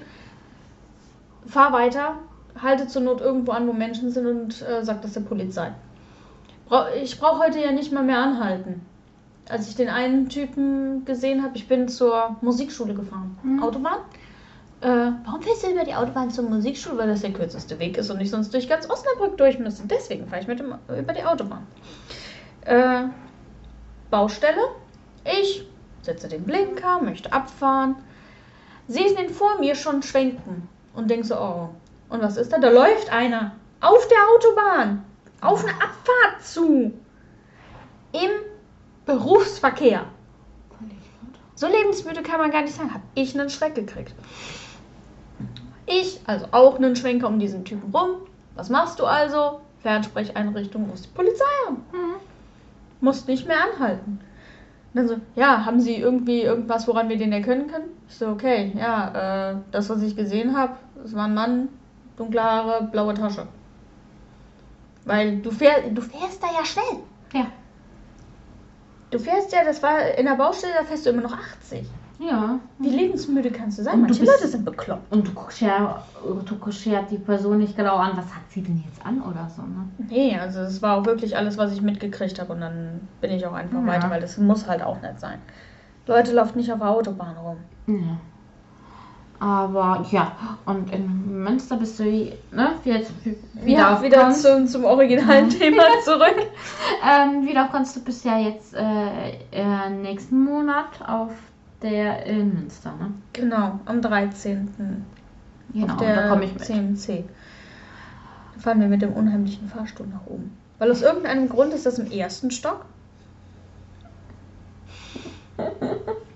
[1.47, 2.17] Fahr weiter,
[2.61, 5.73] halte zur Not irgendwo an, wo Menschen sind und äh, sag das der Polizei.
[6.69, 8.87] Brau ich brauche heute ja nicht mal mehr anhalten.
[9.49, 13.37] Als ich den einen Typen gesehen habe, ich bin zur Musikschule gefahren.
[13.43, 13.63] Mhm.
[13.63, 13.99] Autobahn.
[14.81, 16.97] Äh, warum fährst du über die Autobahn zur Musikschule?
[16.97, 19.83] Weil das der kürzeste Weg ist und ich sonst durch ganz Osnabrück durch müsste.
[19.89, 21.67] Deswegen fahre ich mit dem, über die Autobahn.
[22.65, 23.05] Äh,
[24.11, 24.61] Baustelle.
[25.25, 25.67] Ich
[26.11, 27.97] setze den Blinker, möchte abfahren.
[28.89, 31.69] Sehe den vor mir schon schwenken und denke so, oh.
[32.09, 32.59] Und was ist da?
[32.59, 35.05] Da läuft einer auf der Autobahn,
[35.41, 36.93] auf eine Abfahrt zu.
[38.13, 38.31] Im
[39.07, 40.05] Berufsverkehr.
[41.55, 42.93] So lebensmüde kann man gar nicht sagen.
[42.93, 44.15] Hab ich einen Schreck gekriegt.
[45.87, 48.23] Ich, also auch einen Schwenker um diesen Typen rum.
[48.57, 49.61] Was machst du also?
[49.83, 51.75] Fernsprecheinrichtung, rufst die Polizei an.
[51.93, 52.15] Mhm.
[53.01, 54.21] Musst nicht mehr anhalten.
[54.93, 57.91] Und dann so, ja, haben Sie irgendwie irgendwas, woran wir den erkennen können?
[58.09, 60.75] Ich so, okay, ja, äh, das, was ich gesehen habe,
[61.05, 61.69] es war ein Mann,
[62.17, 63.47] dunkle Haare, blaue Tasche.
[65.05, 67.01] Weil du, fähr, du fährst da ja schnell.
[67.33, 67.47] Ja.
[69.11, 71.87] Du fährst ja, das war in der Baustelle, da fährst du immer noch 80.
[72.23, 72.59] Ja.
[72.79, 73.95] Wie lebensmüde kannst du sein?
[73.95, 75.11] Und du Manche bist- Leute sind bekloppt.
[75.11, 78.63] Und du guckst ja, du guckst ja die Person nicht genau an, was hat sie
[78.63, 79.89] denn jetzt an oder so, ne?
[80.09, 83.47] Nee, also es war auch wirklich alles, was ich mitgekriegt habe und dann bin ich
[83.47, 83.87] auch einfach Ja.
[83.87, 85.39] weiter, weil das muss halt auch nicht sein.
[86.07, 87.57] Leute, lauft nicht auf der Autobahn rum.
[87.87, 88.19] Ja.
[89.43, 90.33] Aber ja,
[90.67, 93.11] und in Münster bist du, ne, jetzt
[93.55, 96.37] Wieder, auf wieder zum, zum originalen Thema zurück.
[97.03, 101.31] Ähm, wieder Konst, du bist ja jetzt äh, äh, nächsten Monat auf
[101.83, 103.13] der in Münster, ne?
[103.33, 105.05] Genau, am 13.
[105.73, 106.65] Genau, auf der da komme ich mit.
[106.65, 107.25] CMC.
[108.55, 110.57] Da fahren wir mit dem unheimlichen Fahrstuhl nach oben.
[110.79, 112.85] Weil aus irgendeinem Grund ist das im ersten Stock.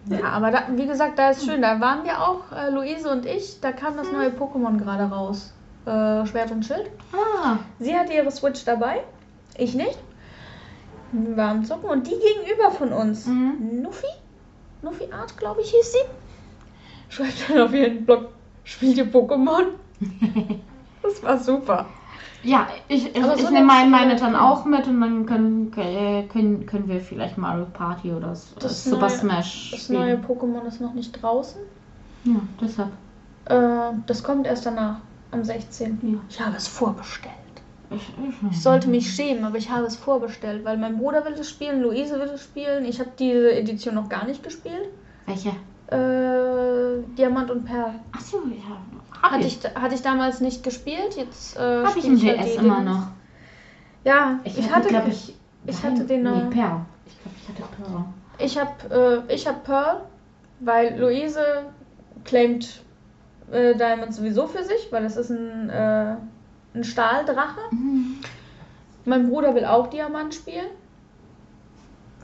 [0.07, 1.63] Ja, aber da, wie gesagt, da ist schön.
[1.63, 3.61] Da waren wir auch, äh, Luise und ich.
[3.61, 5.55] Da kam das neue Pokémon gerade raus.
[5.87, 6.91] Äh, Schwert und Schild.
[7.13, 9.03] Ah, Sie hatte ihre Switch dabei,
[9.57, 9.99] ich nicht.
[11.13, 13.83] Wir waren Zocken und die gegenüber von uns, Mhm.
[13.83, 14.07] Nuffi,
[14.85, 15.99] Nuffi Art, glaube ich, hieß sie,
[17.09, 18.29] schreibt dann auf ihren Blog,
[18.65, 19.65] spielt ihr Pokémon?
[21.03, 21.87] das war super.
[22.43, 25.01] ja, ich, ich, Aber ich so nehme meine, lernst du meine dann auch mit und
[25.01, 29.85] dann können, äh, können, können wir vielleicht Mario Party oder Das Super neue- Smash Das
[29.85, 30.01] spielen.
[30.01, 31.61] neue Pokémon ist noch nicht draußen.
[32.25, 32.91] Ja, deshalb.
[33.47, 34.97] Äh, das kommt erst danach,
[35.31, 35.99] am 16.
[36.03, 36.19] Ja.
[36.29, 37.35] Ich habe es vorbestellt.
[37.97, 41.83] Ich, sollte mich schämen, aber ich habe es vorbestellt, weil mein Bruder will es spielen,
[41.83, 42.85] Luise will es spielen.
[42.85, 44.89] Ich habe diese Edition noch gar nicht gespielt.
[45.27, 45.51] Welche?
[45.89, 47.95] Äh, Diamant und Perl.
[48.13, 48.77] Achso, ja.
[49.23, 51.17] Hab Hatte ich, hatte ich damals nicht gespielt.
[51.17, 53.07] Jetzt äh, Hab ich im halt DS die immer noch.
[54.05, 55.35] Ja, Ich, ich, hatte, glaube ich.
[55.67, 56.81] ich nein, hatte den Nee, noch- Perl.
[57.07, 58.05] Ich glaube, ich hatte Perl.
[58.39, 60.01] ich habe äh, ich hab Pearl,
[60.61, 61.41] weil Luise
[62.25, 62.83] claimt
[63.51, 66.17] äh, Diamond sowieso für sich, weil es ist ein, äh,
[66.75, 67.61] ein Stahldrache.
[67.71, 68.17] Mhm.
[69.05, 70.67] Mein Bruder will auch Diamant spielen.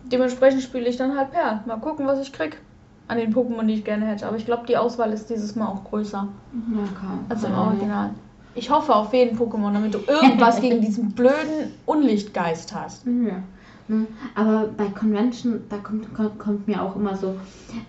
[0.04, 1.60] Dementsprechend spiele ich dann halt Perl.
[1.66, 2.58] Mal gucken, was ich krieg
[3.06, 4.26] an den Pokémon, die ich gerne hätte.
[4.26, 6.28] Aber ich glaube, die Auswahl ist dieses Mal auch größer
[6.72, 7.52] Ja, kann, als im.
[7.52, 8.10] Original.
[8.54, 13.06] Ich hoffe auf jeden Pokémon, damit du irgendwas gegen diesen blöden Unlichtgeist hast.
[13.06, 13.42] Ja.
[13.88, 14.06] Ne?
[14.34, 17.36] Aber bei Convention, da kommt, kommt, kommt mir auch immer so,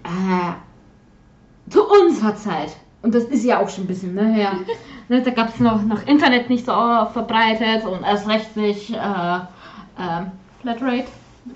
[0.04, 4.54] äh, zu unserer Zeit und das ist ja auch schon ein bisschen ne, her.
[5.12, 8.96] ne, da gab es noch, noch Internet nicht so verbreitet und erst recht nicht äh,
[8.96, 10.24] äh,
[10.62, 11.06] Flatrate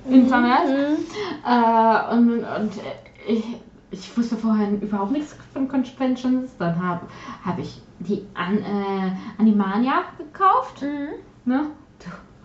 [0.10, 0.68] Internet.
[0.68, 0.98] Mhm.
[1.46, 2.72] Äh, und und
[3.28, 3.44] ich,
[3.92, 6.52] ich wusste vorher überhaupt nichts von Conventions.
[6.60, 7.02] Dann habe
[7.46, 10.82] hab ich die An, äh, Animania gekauft.
[10.82, 11.52] Mhm.
[11.52, 11.66] Ne?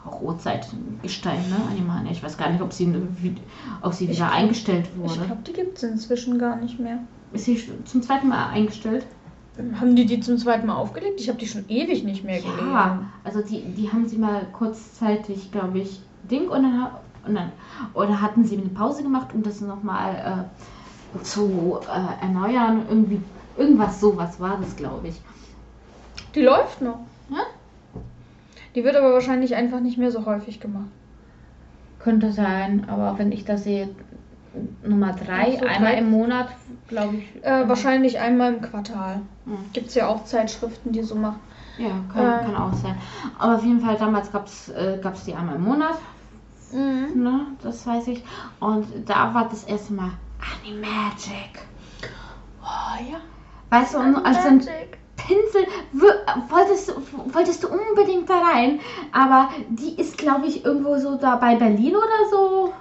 [0.07, 1.57] Auch Urzeitgestein, ne?
[1.71, 2.11] Animania.
[2.13, 2.91] Ich weiß gar nicht, ob sie,
[3.83, 5.27] ob sie Ich wieder glaub- eingestellt Ich wurde.
[5.27, 6.99] glaube, die gibt es inzwischen gar nicht mehr.
[7.33, 9.05] Ist sie zum zweiten Mal eingestellt?
[9.59, 11.21] Haben die die zum zweiten Mal aufgelegt?
[11.21, 12.71] Ich habe die schon ewig nicht mehr gelesen.
[12.73, 16.89] Ja, also die, die haben sie mal kurzzeitig, glaube ich, Ding und dann,
[17.27, 17.53] und dann
[17.95, 20.49] oder hatten sie eine Pause gemacht, um das nochmal
[21.19, 22.87] äh, zu äh, erneuern.
[22.89, 23.21] Irgendwie,
[23.57, 25.21] irgendwas sowas war das, glaube ich.
[26.35, 27.01] Die läuft noch.
[27.29, 27.43] Ja?
[28.75, 30.89] Die wird aber wahrscheinlich einfach nicht mehr so häufig gemacht.
[31.99, 33.91] Könnte sein, aber wenn ich das sehe,
[34.83, 35.99] Nummer drei, so, einmal drei.
[35.99, 36.49] im Monat,
[36.89, 37.45] glaube ich.
[37.45, 39.21] Äh, wahrscheinlich einmal im Quartal.
[39.45, 39.59] Mhm.
[39.73, 41.41] Gibt es ja auch Zeitschriften, die so machen.
[41.79, 42.45] Ja, kann, Äh.
[42.45, 42.97] kann auch sein.
[43.39, 45.95] Aber auf jeden Fall, damals gab es äh, gab's die einmal im Monat,
[46.73, 47.23] Mhm.
[47.23, 47.47] ne?
[47.63, 48.25] das weiß ich.
[48.61, 50.11] Und da war das erste Mal
[50.65, 51.61] Animagic.
[52.63, 53.19] Oh ja.
[53.71, 54.61] Weißt du, und als ein.
[55.17, 55.67] Pinsel
[56.49, 56.93] wolltest
[57.33, 58.81] wolltest du unbedingt da rein,
[59.13, 62.73] aber die ist, glaube ich, irgendwo so da bei Berlin oder so.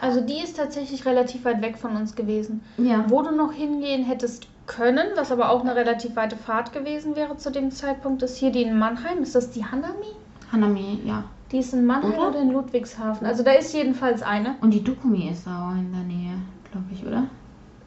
[0.00, 2.62] Also die ist tatsächlich relativ weit weg von uns gewesen.
[2.76, 3.04] Ja.
[3.08, 7.36] Wo du noch hingehen hättest können, was aber auch eine relativ weite Fahrt gewesen wäre
[7.36, 9.22] zu dem Zeitpunkt, ist hier die in Mannheim.
[9.22, 10.12] Ist das die Hanami?
[10.52, 11.24] Hanami, ja.
[11.50, 12.28] Die ist in Mannheim Oder?
[12.28, 13.26] oder, in Ludwigshafen.
[13.26, 14.56] Also da ist jedenfalls eine.
[14.60, 16.34] Und die Dokumi ist da auch in der Nähe,
[16.70, 17.24] glaube ich, oder?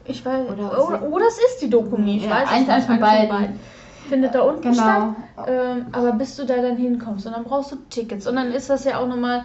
[0.04, 0.50] Ich weiß.
[0.50, 2.16] Oder- Oder, oder, es ist die Dokumi.
[2.16, 3.60] Ich Ja, weiß eins- eins von beiden.
[4.08, 5.14] Findet da unten statt.
[5.36, 5.46] Genau.
[5.48, 8.68] Ähm, aber bis du da dann hinkommst und dann brauchst du Tickets und dann ist
[8.68, 9.44] das ja auch nochmal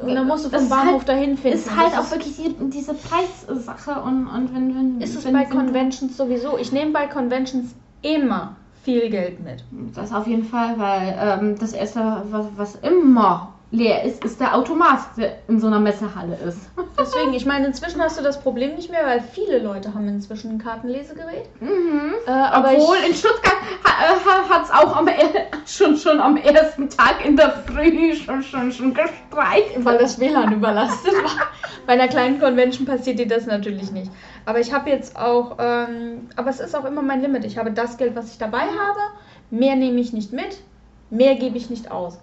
[0.00, 1.58] und dann musst du vom Bahnhof halt- dahin finden.
[1.58, 5.00] Ist halt auch wirklich die, diese Preissache und, und wenn, wenn.
[5.00, 6.56] Ist es wenn, bei Conventions sowieso?
[6.58, 9.62] Ich nehme bei Conventions immer viel Geld mit.
[9.94, 14.56] Das auf jeden Fall, weil ähm, das erste, was, was immer leer ist, ist der
[14.56, 16.58] Automat, der in so einer Messehalle ist.
[16.98, 20.52] Deswegen, ich meine, inzwischen hast du das Problem nicht mehr, weil viele Leute haben inzwischen
[20.52, 21.48] ein Kartenlesegerät.
[21.60, 22.14] Mhm.
[22.26, 25.08] Äh, aber Obwohl in Stuttgart hat es auch am,
[25.66, 29.84] schon, schon am ersten Tag in der Früh schon, schon, schon gestreikt.
[29.84, 31.46] weil das WLAN überlastet war.
[31.86, 34.10] Bei einer kleinen Convention passiert dir das natürlich nicht.
[34.46, 37.44] Aber ich habe jetzt auch, ähm, aber es ist auch immer mein Limit.
[37.44, 39.00] Ich habe das Geld, was ich dabei habe.
[39.50, 40.60] Mehr nehme ich nicht mit,
[41.10, 42.18] mehr gebe ich nicht aus.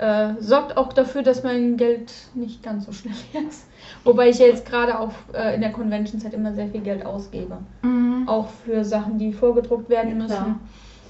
[0.00, 3.14] Äh, sorgt auch dafür, dass mein Geld nicht ganz so schnell
[3.48, 3.66] ist.
[4.02, 7.58] Wobei ich ja jetzt gerade auch äh, in der Convention-Zeit immer sehr viel Geld ausgebe.
[7.82, 8.26] Mhm.
[8.26, 10.28] Auch für Sachen, die vorgedruckt werden klar.
[10.46, 10.60] müssen.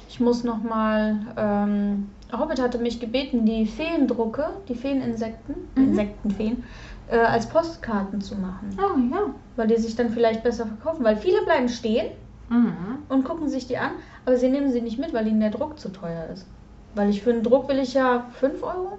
[0.09, 5.84] Ich muss nochmal, ähm, Hobbit hatte mich gebeten, die Feendrucke, die Feeninsekten, Mhm.
[5.84, 6.64] Insektenfeen,
[7.09, 8.76] äh, als Postkarten zu machen.
[8.76, 9.20] Oh ja.
[9.55, 11.05] Weil die sich dann vielleicht besser verkaufen.
[11.05, 12.09] Weil viele bleiben stehen
[12.49, 12.99] Mhm.
[13.09, 13.93] und gucken sich die an,
[14.26, 16.49] aber sie nehmen sie nicht mit, weil ihnen der Druck zu teuer ist.
[16.95, 18.99] Weil ich für einen Druck will ich ja 5 Euro,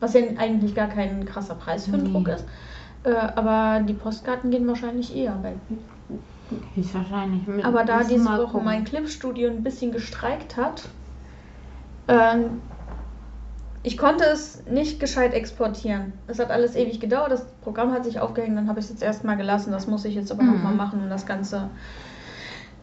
[0.00, 2.12] was ja eigentlich gar kein krasser Preis für einen Nee.
[2.12, 2.44] Druck ist.
[3.04, 5.56] Äh, aber die Postkarten gehen wahrscheinlich eher weg.
[6.74, 7.46] Höchstwahrscheinlich.
[7.46, 8.64] Mit- Aber da diese Woche gucken.
[8.64, 10.88] mein Clipstudio ein bisschen gestreikt hat,
[12.08, 12.60] ähm,
[13.84, 16.12] ich konnte es nicht gescheit exportieren.
[16.26, 19.02] Es hat alles ewig gedauert, das Programm hat sich aufgehängt, dann habe ich es jetzt
[19.02, 19.70] erstmal gelassen.
[19.72, 20.54] Das muss ich jetzt aber Mhm.
[20.54, 21.70] nochmal machen, um das Ganze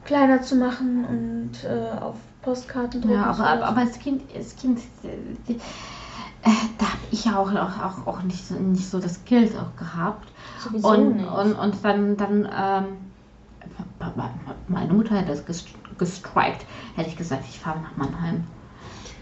[0.05, 4.23] kleiner zu machen und äh, auf Postkarten drucken Ja, zu aber, aber, aber das Kind,
[4.35, 8.89] das Kind, äh, die, äh, da habe ich ja auch, auch, auch, nicht, so, nicht
[8.89, 10.31] so das Geld auch gehabt.
[10.57, 11.27] Sowieso Und, nicht.
[11.27, 12.97] und, und dann, dann ähm,
[14.67, 18.47] meine Mutter hätte das gest- gestrikt, hätte ich gesagt, ich fahre nach Mannheim.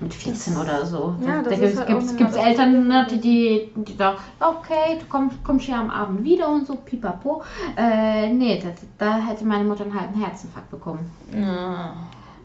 [0.03, 1.15] Mit 14 Das- oder so.
[1.25, 4.97] ja, da das gibt ist halt es das Eltern, ne, die, die, die da, okay,
[4.99, 7.41] du kommst, kommst hier am Abend wieder und so, pipapo.
[7.77, 11.09] Äh, nee, das, da hätte meine Mutter einen halben Herzinfarkt bekommen.
[11.33, 11.93] Ja.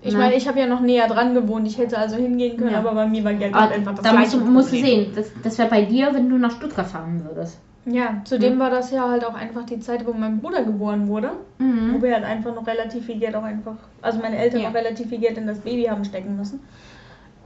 [0.01, 0.19] Ich Ne?
[0.21, 1.67] meine, ich habe ja noch näher dran gewohnt.
[1.67, 2.79] Ich hätte also hingehen können, Ja.
[2.79, 5.05] aber bei mir war Geld Aber halt einfach das da musst du, musst du Problem.
[5.07, 7.59] sehen, das, das wäre bei dir, wenn du nach Stuttgart fahren würdest.
[7.85, 8.59] Ja, zudem Mhm.
[8.61, 11.31] war das ja halt auch einfach die Zeit, wo mein Bruder geboren wurde.
[11.59, 12.03] Wo Mhm.
[12.03, 14.69] wir halt einfach noch relativ viel Geld auch einfach, also meine Eltern Ja.
[14.69, 16.61] noch relativ viel Geld in das Baby haben stecken müssen.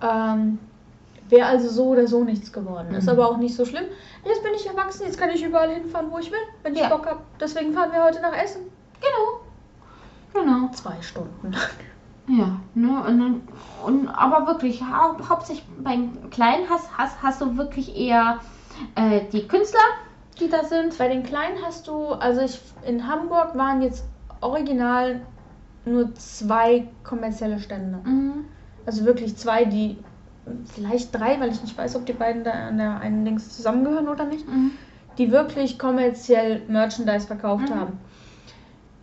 [0.03, 0.59] Ähm,
[1.29, 2.95] Wäre also so oder so nichts geworden.
[2.95, 3.11] Ist Mhm.
[3.13, 3.85] aber auch nicht so schlimm.
[4.25, 6.89] Jetzt bin ich erwachsen, jetzt kann ich überall hinfahren, wo ich will, wenn ich Ja.
[6.91, 7.21] Bock habe.
[7.41, 8.63] Deswegen fahren wir heute nach Essen.
[9.01, 10.45] Genau.
[10.45, 10.69] Genau.
[10.73, 11.55] Zwei Stunden.
[12.29, 13.43] Ja, ne, und dann,
[13.85, 18.39] und, aber wirklich, hau hauptsächlich beim Kleinen hast, hast, hast du wirklich eher
[18.95, 19.81] äh, die Künstler,
[20.39, 20.97] die da sind.
[20.99, 24.05] Bei den Kleinen hast du, also ich, in Hamburg waren jetzt
[24.41, 25.23] original
[25.85, 27.99] nur zwei kommerzielle Stände.
[28.09, 28.45] Mhm.
[28.87, 29.97] Also wirklich zwei, die,
[30.75, 34.09] vielleicht drei, weil ich nicht weiß, ob die beiden da an der einen Dings zusammengehören
[34.09, 34.73] oder nicht, Mhm.
[35.19, 37.75] die wirklich kommerziell Merchandise verkauft Mhm.
[37.75, 37.99] haben.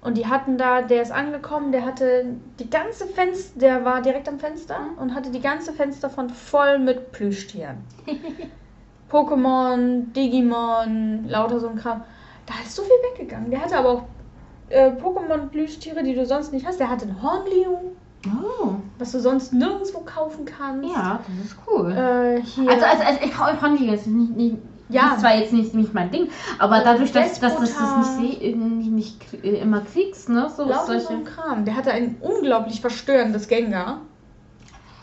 [0.02, 2.26] Und die hatten da, der ist angekommen, der hatte
[2.58, 7.12] die ganze Fenster, der war direkt am Fenster und hatte die ganze Fensterfront voll mit
[7.12, 7.78] Plüschtieren.
[9.12, 12.04] Pokémon, Digimon, lauter so ein Kram.
[12.46, 13.50] Da ist so viel weggegangen.
[13.52, 14.04] Der hatte aber auch
[14.70, 16.80] äh, Pokémon-Plüschtiere, die du sonst nicht hast.
[16.80, 17.78] Der hatte ein Hornliu,
[18.28, 20.94] Oh, was du sonst nirgendwo kaufen kannst.
[20.94, 21.92] ja, das ist cool.
[21.92, 22.42] Äh.
[22.70, 24.58] Also, also, also ich konnte jetzt nicht, nicht
[24.90, 25.02] Ja.
[25.04, 28.02] Das ist zwar jetzt nicht, nicht mein Ding, aber dadurch, dass, dass, Despota.
[28.02, 30.50] es nicht, seh, nicht, nicht äh, immer kriegst, ne?
[30.50, 31.14] So lauter so solche.
[31.14, 31.64] ein Kram.
[31.64, 34.02] Der hatte ein unglaublich verstörendes Gengar.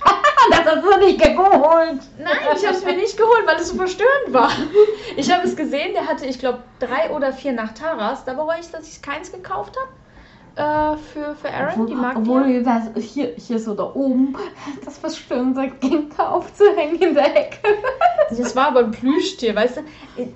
[0.49, 2.01] Das hast du nicht geholt.
[2.19, 4.51] Nein, ich habe es mir nicht geholt, weil es so verstörend war.
[5.17, 8.25] Ich habe es gesehen, der hatte, ich glaube, drei oder vier Nachtaras.
[8.25, 9.89] Da bereue ich, dass ich keins gekauft habe.
[10.57, 12.63] Äh, für, für Aaron, die mag Obwohl die.
[12.63, 14.35] das hier, hier so da oben
[14.87, 17.59] das verstörende Gengar aufzuhängen in der Ecke.
[18.31, 19.81] Das war aber ein Plüschtier, weißt du?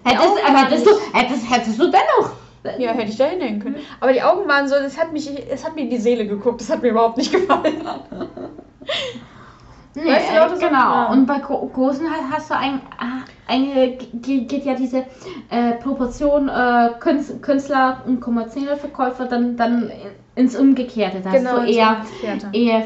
[0.05, 2.33] Hättest, aber hättest, du, hättest, hättest du dennoch.
[2.79, 3.77] Ja, hätte ich da hinhängen können.
[3.99, 6.61] Aber die Augen waren so, das hat mich, es hat mir in die Seele geguckt.
[6.61, 7.83] Das hat mir überhaupt nicht gefallen.
[9.95, 11.12] Nee, Weißt du, äh, lauter so ein genau.
[11.12, 14.99] Und bei Gro- großen hast, hast du ein, ah, eine, ge- geht ja diese
[15.51, 19.91] äh, Proportion äh, Künstler, Künstler und kommerzielle Verkäufer dann, dann
[20.36, 21.20] ins Umgekehrte.
[21.20, 22.49] Da Genau, hast du ins eher, Umgekehrte.
[22.53, 22.78] eher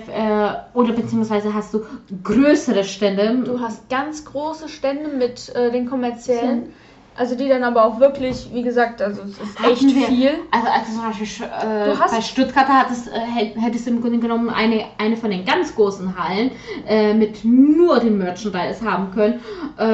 [0.73, 1.83] äh, oder beziehungsweise hast du
[2.23, 3.37] größere Stände.
[3.45, 6.73] Du hast ganz große Stände mit äh, den kommerziellen.
[7.17, 10.31] Also die dann aber auch wirklich, wie gesagt, also es ist Hatten echt wir- viel.
[10.51, 14.01] Also, also zum Beispiel äh, Du hast- bei Stuttgart hattest, äh, hätt- hättest du im
[14.03, 16.51] Grunde genommen eine, eine von den ganz großen Hallen
[16.89, 19.41] äh, mit nur dem Merchandise haben können.
[19.77, 19.85] Äh,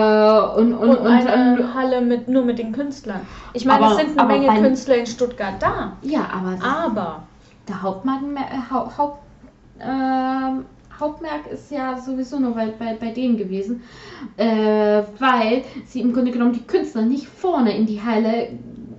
[0.61, 3.21] und, und, Und, und, eine Halle mit nur mit den Künstlern.
[3.53, 5.93] Ich meine, Aber- es sind eine Menge beim- Künstler in Stuttgart da.
[6.03, 7.23] ja, aber Aber
[7.69, 9.19] der Hauptmarkt, äh, Haupt, Haupt,
[9.79, 10.65] ähm,
[11.01, 13.83] Hauptmerk ist ja sowieso nur bei, bei, bei denen gewesen,
[14.37, 18.51] äh, weil sie im Grunde genommen die Künstler nicht vorne in die Halle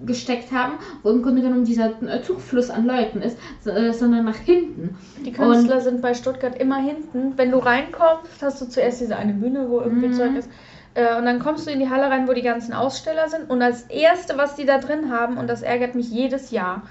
[0.06, 0.74] gesteckt haben,
[1.04, 4.97] wo im Grunde genommen dieser äh, Zufluss an Leuten ist, äh, sondern nach hinten.
[5.24, 7.34] die Künstler sind bei Stuttgart immer hinten.
[7.38, 10.14] Wenn du reinkommst, hast du zuerst diese eine Bühne, wo irgendwie Mhm.
[10.14, 10.49] Zeug ist.
[10.95, 13.49] Äh, Und dann kommst du in die Halle rein, wo die ganzen Aussteller sind.
[13.49, 16.82] Und als erste, was die da drin haben, und das ärgert mich jedes Jahr,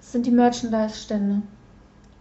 [0.00, 1.42] sind die Merchandise-Stände.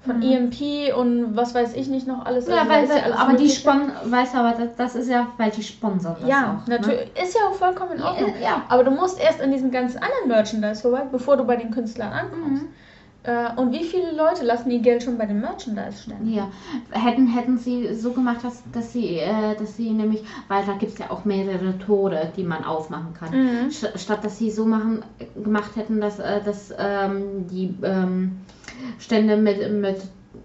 [0.06, 0.24] Von Mhm.
[0.24, 2.48] EMP und was weiß ich nicht noch alles.
[2.48, 3.60] Ja, Also weil, ist ja weil, alles aber die Mögliche.
[3.62, 6.76] spon weißt du, aber das, das ist ja, weil die sponsern das Ja, auch, ne?
[6.78, 7.10] natürlich.
[7.22, 8.34] Ist ja auch vollkommen in Ordnung.
[8.42, 8.64] Ja.
[8.68, 12.12] Aber du musst erst an diesem ganzen anderen Merchandise vorbei, bevor du bei den Künstlern
[12.12, 12.64] ankommst.
[12.64, 12.68] Mhm.
[13.26, 16.34] Äh, und wie viele Leute lassen ihr Geld schon bei den Merchandise-Ständen?
[16.34, 16.50] Ja,
[16.92, 20.92] hätten, hätten sie so gemacht, dass, dass sie, äh, dass sie nämlich, weil da gibt
[20.92, 23.30] es ja auch mehrere Tore, die man aufmachen kann.
[23.32, 23.70] Mhm.
[23.70, 25.06] St- Statt dass sie so machen,
[25.42, 28.42] gemacht hätten, dass, äh, dass ähm, die ähm,
[29.00, 29.98] Stände mit, mit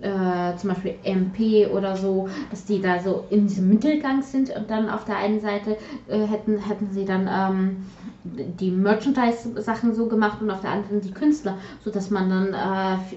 [0.02, 4.70] äh, zum Beispiel MP oder so, dass die da so in diesem Mittelgang sind und
[4.70, 5.76] dann auf der einen Seite
[6.08, 7.76] äh, hätten, hätten sie dann ähm,
[8.24, 12.54] die Merchandise-Sachen so gemacht und auf der anderen die Künstler, sodass man dann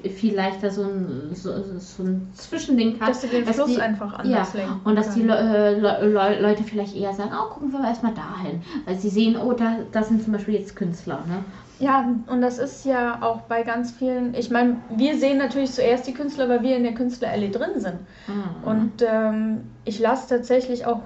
[0.05, 3.09] äh, viel leichter so ein, so, so ein Zwischending hat.
[3.09, 5.24] Dass du den dass Fluss die- einfach ja, anders lenken und dass die.
[5.24, 8.62] Le Le Le Leute vielleicht eher sagen, oh, gucken wir mal erstmal dahin.
[8.86, 11.26] Weil sie sehen, oh, da, da sind zum Beispiel jetzt Künstler.
[11.28, 11.43] Ne?
[11.82, 14.34] Ja, und das ist ja auch bei ganz vielen.
[14.36, 17.99] Ich meine, wir sehen natürlich zuerst die Künstler, weil wir in der Künstlerallee drin sind.
[18.27, 18.63] Mhm.
[18.63, 21.01] Und ähm, ich lasse tatsächlich auch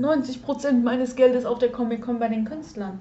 [0.00, 3.00] 90% meines Geldes auf der Comic-Con bei den Künstlern.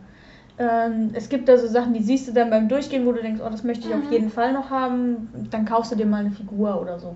[0.58, 3.42] Ähm, es gibt da so Sachen, die siehst du dann beim Durchgehen, wo du denkst,
[3.46, 4.12] oh, das möchte ich auf Mhm.
[4.12, 5.30] jeden Fall noch haben.
[5.52, 7.16] Dann kaufst du dir mal eine Figur oder so.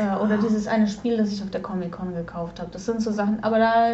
[0.00, 2.70] Äh, oder dieses eine Spiel, das ich auf der Comic-Con gekauft habe.
[2.72, 3.92] Das sind so Sachen, aber da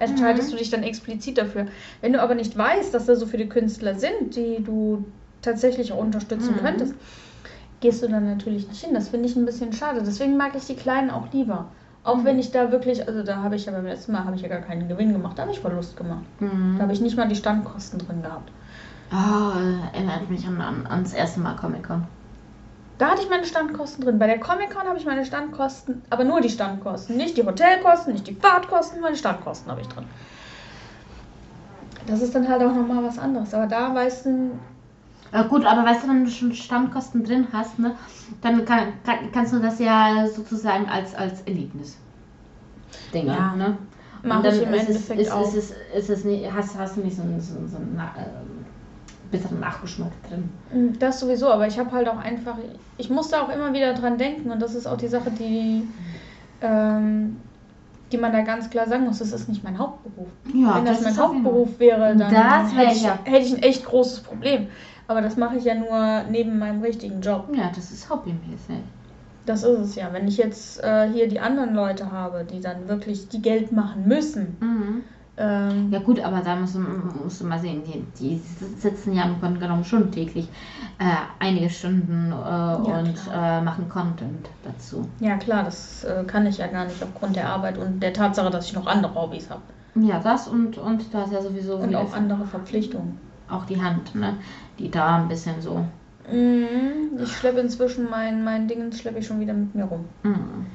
[0.00, 0.52] entscheidest Mhm.
[0.52, 1.66] du dich dann explizit dafür.
[2.00, 5.04] Wenn du aber nicht weißt, dass da so viele Künstler sind, die du
[5.42, 6.60] tatsächlich auch unterstützen Mhm.
[6.60, 6.94] könntest,
[7.80, 8.94] gehst du dann natürlich nicht hin.
[8.94, 10.02] Das finde ich ein bisschen schade.
[10.04, 11.66] Deswegen mag ich die Kleinen auch lieber.
[12.02, 12.24] Auch Mhm.
[12.24, 14.48] wenn ich da wirklich, also da habe ich ja beim letzten Mal habe ich ja
[14.48, 16.24] gar keinen Gewinn gemacht, da habe ich Verlust gemacht.
[16.40, 16.74] Mhm.
[16.76, 18.50] Da habe ich nicht mal die Standkosten drin gehabt.
[19.12, 19.52] Oh,
[19.92, 22.04] erinnert mich an, an, ans erste Mal Comic-Con.
[22.98, 24.18] Da hatte ich meine Standkosten drin.
[24.18, 27.16] Bei der Comic-Con habe ich meine Standkosten, aber nur die Standkosten.
[27.16, 30.06] Nicht die Hotelkosten, nicht die Fahrtkosten, meine Standkosten habe ich drin.
[32.06, 33.52] Das ist dann halt auch nochmal was anderes.
[33.54, 34.60] Aber da weißt du,
[35.32, 37.96] Äh, gut, aber weißt du, wenn du schon Stammkosten drin hast, ne,
[38.42, 41.98] dann kann, kann, kannst du das ja sozusagen als, als Erlebnis.
[43.12, 43.78] Dinge, Ja, ne?
[44.22, 45.54] mach Und dann ich im ist es, Endeffekt ist, auch.
[45.54, 48.55] Ist es, ist es nicht, hast, hast du nicht so so, so ähm,
[49.30, 50.96] bitteren Nachgeschmack drin.
[50.98, 52.56] Das sowieso, aber ich habe halt auch einfach,
[52.98, 55.86] ich musste auch immer wieder dran denken und das ist auch die Sache, die,
[56.60, 57.36] ähm,
[58.12, 60.28] die man da ganz klar sagen muss, das ist nicht mein Hauptberuf.
[60.54, 63.44] Ja, Wenn das, mein jeden Fall- Hauptberuf wäre, dann Das wär hätte, ich, ja- hätte
[63.44, 64.68] ich ein echt großes Problem.
[65.08, 67.48] Aber das mache ich ja nur neben meinem richtigen Job.
[67.52, 68.78] Ja, das ist hobbymäßig.
[69.44, 70.08] Das ist es ja.
[70.12, 74.08] Wenn ich jetzt äh, hier die anderen Leute habe, die dann wirklich die Geld machen
[74.08, 75.04] müssen, Mhm.
[75.38, 78.40] Ähm, Ja gut, aber da musst du, musst du mal sehen, die, die
[78.78, 80.48] sitzen ja im Grunde genommen schon täglich
[80.98, 81.04] äh,
[81.40, 85.06] einige Stunden äh, und äh, machen Content dazu.
[85.20, 88.50] ja, klar, das äh, kann ich ja gar nicht aufgrund der Arbeit und der Tatsache,
[88.50, 89.62] dass ich noch andere Hobbys habe.
[89.94, 93.18] Ja, das und, und du hast ja sowieso Und auch andere Verpflichtungen.
[93.48, 94.34] auch die Hand, ne?
[94.78, 95.84] Die da ein bisschen so.
[96.30, 100.04] Mhm, Ich schleppe inzwischen mein, mein Ding, schleppe ich schon wieder mit mir rum.
[100.22, 100.66] mm.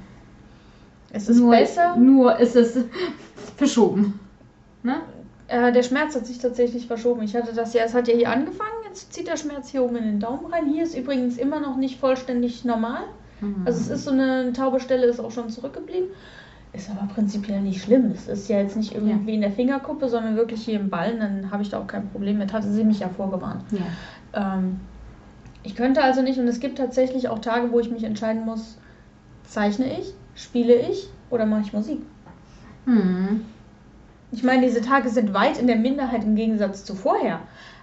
[1.14, 1.96] Es ist nur, besser.
[1.98, 2.78] Nur ist es
[3.58, 4.20] verschoben.
[4.84, 5.02] Ne?
[5.48, 7.22] Äh, der Schmerz hat sich tatsächlich verschoben.
[7.24, 9.98] Ich hatte das ja, es hat ja hier angefangen, jetzt zieht der Schmerz hier oben
[9.98, 10.68] in den Daumen rein.
[10.68, 13.04] Hier ist übrigens immer noch nicht vollständig normal.
[13.42, 13.64] Mhm.
[13.66, 16.10] Also es ist so eine taube Stelle, ist auch schon zurückgeblieben.
[16.74, 18.12] Ist aber prinzipiell nicht schlimm.
[18.12, 21.20] Es ist ja jetzt nicht irgendwie in der Fingerkuppe, sondern wirklich hier im Ballen.
[21.20, 22.54] Dann habe ich da auch kein Problem mit.
[22.54, 23.64] Hatte sie mich ja vorgewarnt.
[23.72, 24.56] ja.
[24.56, 24.80] Ähm,
[25.64, 28.78] ich könnte also nicht, und es gibt tatsächlich auch Tage, wo ich mich entscheiden muss,
[29.44, 32.00] zeichne ich, spiele ich oder mache ich Musik.
[32.86, 33.46] Mhm.
[34.32, 37.42] Ich meine, diese Tage sind weit in der Minderheit im Gegensatz zu vorher.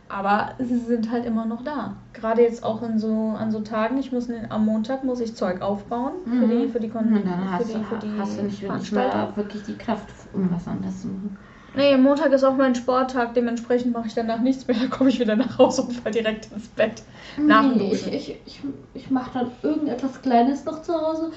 [0.09, 1.97] Aber sie sind halt immer noch da.
[2.15, 5.37] Gerade jetzt auch in so, an so Tagen, ich muss ne- am Montag muss ich
[5.37, 6.63] Zeug aufbauen für Mhm.
[6.63, 8.63] die für die, Kon Und dann für hast, die, du, für die hast du nicht
[8.63, 11.39] wirklich mal wirklich die Kraft, um was anderes zu machen.
[11.75, 14.77] Nee, Montag ist auch mein Sporttag, dementsprechend mache ich danach nichts mehr.
[14.81, 17.03] Dann komme ich wieder nach Hause und falle direkt ins Bett.
[17.47, 18.63] Nach dem Nee, ich, ich, ich,
[18.95, 21.31] ich mache dann irgendetwas Kleines noch zu Hause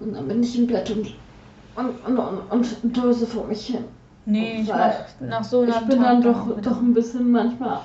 [0.00, 1.06] und dann bin ich im Bett und,
[1.74, 3.84] und, und, und, und döse vor mich hin.
[4.26, 7.80] Nee, ich mach nach so einer Ich bin Tag dann doch, doch ein bisschen manchmal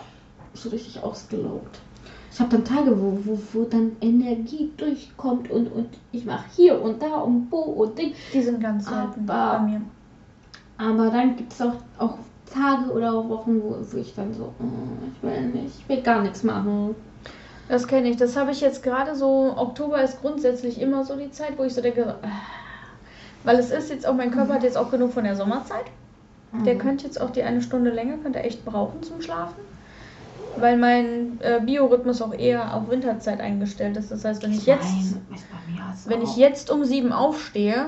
[0.54, 1.80] so richtig ausgelaugt.
[2.32, 6.82] Ich habe dann Tage, wo, wo, wo dann Energie durchkommt und, und ich mache hier
[6.82, 8.14] und da und wo und Ding.
[8.34, 9.82] Die sind ganz selten Aber- bei mir.
[10.78, 12.18] Aber dann gibt es auch, auch
[12.54, 16.02] Tage oder auch Wochen, wo, wo ich dann so, oh, ich will nicht, ich will
[16.02, 16.94] gar nichts machen.
[17.70, 18.18] Das kenne ich.
[18.18, 19.54] Das habe ich jetzt gerade so.
[19.56, 22.28] Oktober ist grundsätzlich immer so die Zeit, wo ich so denke, äh,
[23.46, 25.86] weil es ist jetzt auch, mein Körper hat jetzt auch genug von der Sommerzeit.
[26.66, 26.80] Der Mhm.
[26.80, 29.60] könnte jetzt auch die eine Stunde länger, könnte er echt brauchen zum Schlafen.
[30.58, 34.10] Weil mein äh, Biorhythmus auch eher auf Winterzeit eingestellt ist.
[34.12, 35.22] Das heißt, wenn ich jetzt, Nein,
[36.06, 37.88] wenn ich jetzt um sieben aufstehe,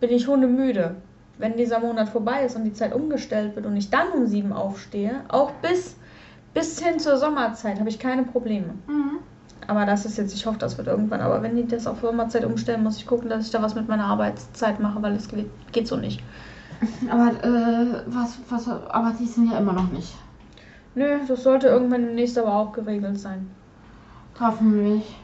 [0.00, 0.96] bin ich hundemüde.
[1.38, 4.52] Wenn dieser Monat vorbei ist und die Zeit umgestellt wird und ich dann um sieben
[4.52, 5.96] aufstehe, auch bis,
[6.52, 8.74] bis hin zur Sommerzeit, habe ich keine Probleme.
[8.86, 9.18] Mhm.
[9.66, 11.20] Aber das ist jetzt, ich hoffe, das wird irgendwann.
[11.20, 13.88] Aber wenn die das auf Sommerzeit umstellen, muss ich gucken, dass ich da was mit
[13.88, 16.20] meiner Arbeitszeit mache, weil es geht, geht so nicht.
[17.10, 20.14] Aber äh, was, was, aber die sind ja immer noch nicht.
[20.94, 23.50] Nö, das sollte irgendwann demnächst aber auch geregelt sein.
[24.38, 25.16] Hoffentlich.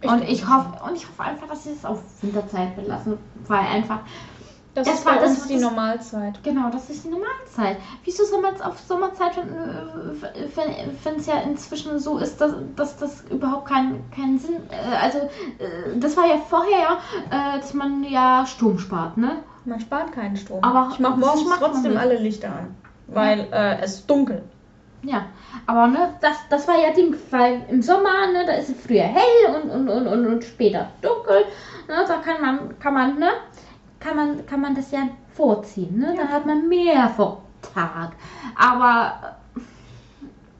[0.00, 3.60] Ich und ich hoffe, und ich hoffe einfach, dass sie es auf Winterzeit belassen, weil
[3.66, 4.00] einfach
[4.74, 6.44] Das, Das ist war- das war die Normalzeit.
[6.44, 7.78] Genau, das ist die Normalzeit.
[8.04, 13.24] Wieso soll man es auf Sommerzeit, wenn, es ja inzwischen so ist, dass, dass das
[13.28, 16.98] überhaupt keinen keinen Sinn, äh, also äh, das war ja vorher
[17.30, 19.38] äh, dass man ja Strom spart, ne?
[19.68, 20.62] Man spart keinen Strom.
[20.62, 22.74] Aber ich mache das morgens trotzdem alle Lichter an.
[23.06, 24.42] Weil äh, es ist dunkel.
[25.02, 25.26] Ja,
[25.66, 29.04] aber ne, das, das war ja Ding, weil im Sommer, ne, da ist es früher
[29.04, 31.44] hell und, und, und, und, und später dunkel,
[31.86, 33.28] ne, da kann man, kann man, ne,
[34.00, 37.42] kann man, kann man das ja vorziehen, ne, dann hat man mehr vor
[37.74, 38.10] Tag,
[38.56, 39.36] aber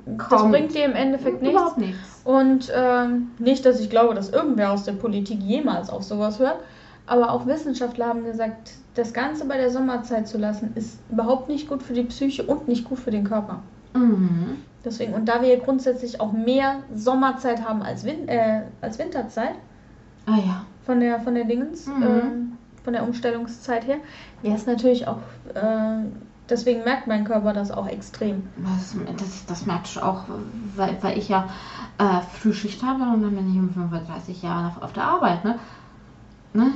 [0.06, 0.52] Das Komm.
[0.52, 1.56] bringt dir im Endeffekt nichts.
[1.56, 2.20] überhaupt nichts.
[2.24, 6.60] Und ähm, nicht, dass ich glaube, dass irgendwer aus der Politik jemals auf sowas hört.
[7.08, 11.68] Aber auch Wissenschaftler haben gesagt, das Ganze bei der Sommerzeit zu lassen, ist überhaupt nicht
[11.68, 13.60] gut für die Psyche und nicht gut für den Körper.
[13.94, 14.56] Mhm.
[14.84, 19.54] Deswegen, und da wir ja grundsätzlich auch mehr Sommerzeit haben als, Win äh, als Winterzeit,
[20.26, 20.64] Ah ja.
[20.84, 22.02] von der, von der Dingens, Mhm.
[22.02, 22.52] ähm,
[22.84, 23.96] von der Umstellungszeit her,
[24.42, 25.18] wäre es natürlich auch,
[25.54, 26.04] äh,
[26.48, 28.44] deswegen merkt mein Körper das auch extrem.
[28.56, 30.24] Das, das, das merke ich auch,
[30.76, 31.48] weil, weil ich ja
[31.98, 35.58] äh, Frühschicht habe und dann bin ich um 35 Jahren auf, auf der Arbeit, ne?
[36.54, 36.72] Ne?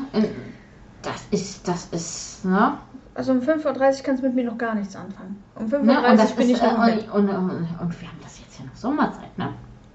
[1.03, 2.79] Das ist, das ist, ne?
[3.15, 5.43] Also um 5.30 Uhr kannst du mit mir noch gar nichts anfangen.
[5.55, 6.11] Um 5.30 Uhr ne?
[6.11, 8.57] Und das bin ist, ich noch äh, und, und, und, und wir haben das jetzt
[8.57, 9.53] hier noch Sommerzeit, ne?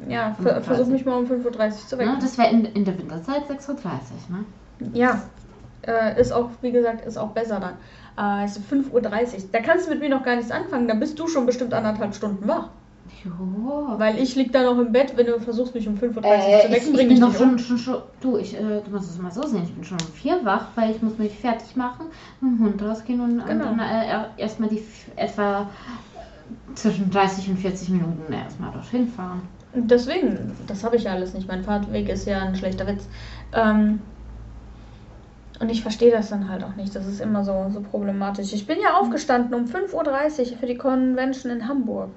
[0.08, 2.02] Ja, ver 5.30 versuch mich mal um 5.30 Uhr zu ne?
[2.04, 2.20] wecken.
[2.20, 3.78] Das wäre in, in der Winterzeit 6.30 Uhr,
[4.30, 4.46] ne?
[4.94, 5.22] Ja,
[5.88, 7.74] äh, ist auch, wie gesagt, ist auch besser dann.
[8.18, 11.18] Äh, also 5.30 Uhr, da kannst du mit mir noch gar nichts anfangen, da bist
[11.18, 12.70] du schon bestimmt anderthalb Stunden wach.
[13.24, 13.93] Jo.
[13.97, 16.61] Weil ich lieg da noch im Bett, wenn du versuchst, mich um 5.30 Uhr Äh,
[16.61, 17.34] zu ich, wecken, ich bring bin ich dich um.
[17.34, 19.97] schon, schon, schon, du, ich, äh, du musst es mal so sehen, ich bin schon
[19.99, 22.07] um vier wach, weil ich muss mich fertig machen,
[22.41, 23.72] mit dem Hund rausgehen und, Genau.
[23.72, 24.84] und dann äh, erstmal die
[25.15, 25.65] etwa äh,
[26.76, 29.41] zwischen 30 und 40 Minuten erstmal dorthin fahren.
[29.74, 31.47] Deswegen, das habe ich ja alles nicht.
[31.47, 33.07] Mein Fahrtweg ist ja ein schlechter Witz.
[33.53, 33.99] Ähm,
[35.59, 36.95] und ich verstehe das dann halt auch nicht.
[36.95, 38.53] Das ist immer so, so problematisch.
[38.53, 39.93] Ich bin ja aufgestanden um 5.30
[40.53, 42.09] Uhr für die Convention in Hamburg.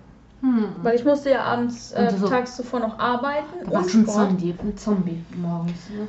[0.42, 0.64] Hm.
[0.82, 4.06] Weil ich musste ja abends, äh, so- tags zuvor noch arbeiten und warst du ein.
[4.06, 5.90] Zombie, ein Zombie morgens.
[5.90, 6.08] Ne?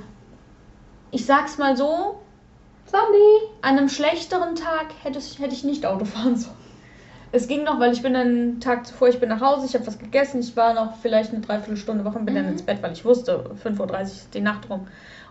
[1.12, 2.20] Ich sag's mal so,
[2.86, 3.58] Zombie.
[3.62, 6.56] An einem schlechteren Tag hätte ich, hätte ich nicht Auto fahren sollen.
[7.34, 9.88] Es ging noch, weil ich bin dann Tag zuvor, ich bin nach Hause, ich habe
[9.88, 12.52] was gegessen, ich war noch vielleicht eine Dreiviertelstunde wach und bin dann Mhm.
[12.52, 14.88] ins Bett, weil ich wusste, 5.30 Uhr ist die Nacht rum.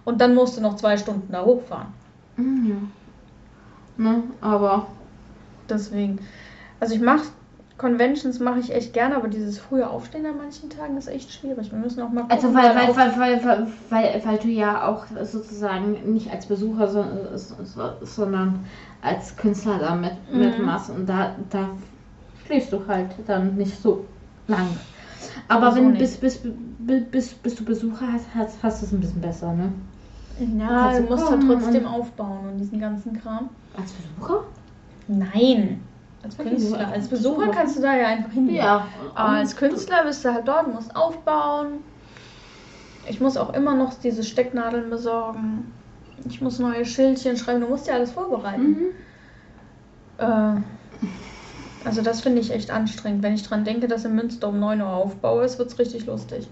[0.07, 1.89] Und dann musste noch zwei Stunden da hochfahren.
[2.37, 2.91] Mhm.
[3.99, 4.87] Ne, aber
[5.69, 6.19] Deswegen.
[6.81, 7.27] Also ich mache
[7.81, 11.73] Conventions mache ich echt gerne, aber dieses frühe Aufstehen an manchen Tagen ist echt schwierig.
[11.73, 14.87] Wir müssen auch mal gucken, Also weil, weil, weil, weil, weil, weil, weil du ja
[14.87, 17.03] auch sozusagen nicht als Besucher, so,
[17.37, 18.67] so, sondern
[19.01, 20.41] als Künstler da mit, Mhm.
[20.41, 21.71] mitmachst und da, da
[22.45, 24.05] schläfst du halt dann nicht so
[24.47, 24.69] lang.
[25.49, 26.41] Aber Aber so wenn bis, bis,
[27.11, 29.73] bis, bis, du Besucher hast, hast, hast du es ein bisschen besser, ne?
[30.69, 33.49] Ja, Also du musst komm, trotzdem aufbauen und diesen ganzen Kram.
[33.77, 34.45] Als Besucher?
[35.09, 35.81] Nein.
[36.23, 36.89] Als Künstler.
[36.89, 37.49] als Besucher.
[37.49, 38.57] kannst du da ja einfach hingehen.
[38.57, 38.87] Ja.
[39.15, 41.81] Aber als Künstler bist du halt dort, musst aufbauen.
[43.09, 45.73] Ich muss auch immer noch diese Stecknadeln besorgen.
[46.29, 47.61] Ich muss neue Schildchen schreiben.
[47.63, 48.69] Du musst ja alles vorbereiten.
[48.69, 48.87] Mhm.
[50.19, 50.61] Äh,
[51.85, 53.23] also das finde ich echt anstrengend.
[53.23, 56.07] Wenn ich dran denke, dass in Münster um 9 Uhr Aufbau ist, wird es richtig
[56.07, 56.49] lustig.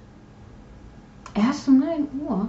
[1.35, 2.49] Erst um 9 Uhr.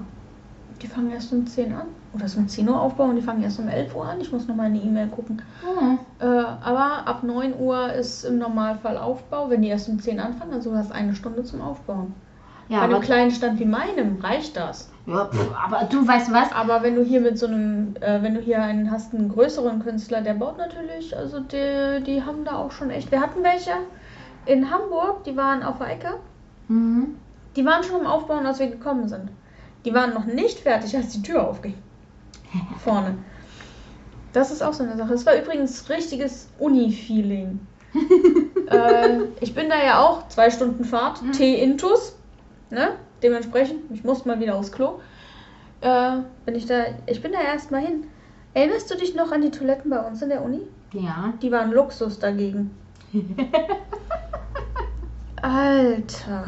[0.81, 1.87] Die fangen erst um 10 an.
[2.13, 4.21] Oder es ist um 10 Uhr Aufbau und die fangen erst um 11 Uhr an.
[4.21, 5.41] Ich muss nochmal in die E-Mail gucken.
[5.63, 6.23] Oh.
[6.23, 9.49] Äh, aber ab 9 Uhr ist im Normalfall Aufbau.
[9.49, 12.13] Wenn die erst um 10 anfangen, also du hast eine Stunde zum Aufbauen.
[12.69, 14.91] Ja, Bei einem kleinen Stand wie meinem reicht das.
[15.07, 16.51] ja, pf, aber du weißt was?
[16.51, 19.79] Aber wenn du hier mit so einem, äh, wenn du hier einen hast, einen größeren
[19.83, 23.11] Künstler, der baut natürlich, also die, die haben da auch schon echt.
[23.11, 23.71] Wir hatten welche
[24.45, 26.09] in Hamburg, die waren auf der Ecke.
[26.67, 27.15] Mhm.
[27.55, 29.29] Die waren schon im Aufbauen, als wir gekommen sind.
[29.85, 31.75] Die waren noch nicht fertig, als die Tür aufging.
[32.83, 33.17] Vorne.
[34.33, 35.11] Das ist auch so eine Sache.
[35.11, 37.59] Das war übrigens richtiges Uni-Feeling.
[38.69, 41.31] äh, ich bin da ja auch zwei Stunden Fahrt, Mhm.
[41.31, 42.15] T-Intus.
[42.69, 42.95] Ne?
[43.23, 44.99] Dementsprechend, ich musste mal wieder aufs Klo.
[45.81, 48.05] Äh, bin ich da, ich bin da erst mal hin.
[48.53, 50.61] Erinnerst du dich noch an die Toiletten bei uns in der Uni?
[50.93, 51.33] Ja.
[51.41, 52.71] Die waren Luxus dagegen.
[55.41, 56.45] Alter.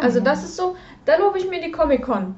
[0.00, 2.34] Also das ist so, da lobe ich mir die Comic-Con.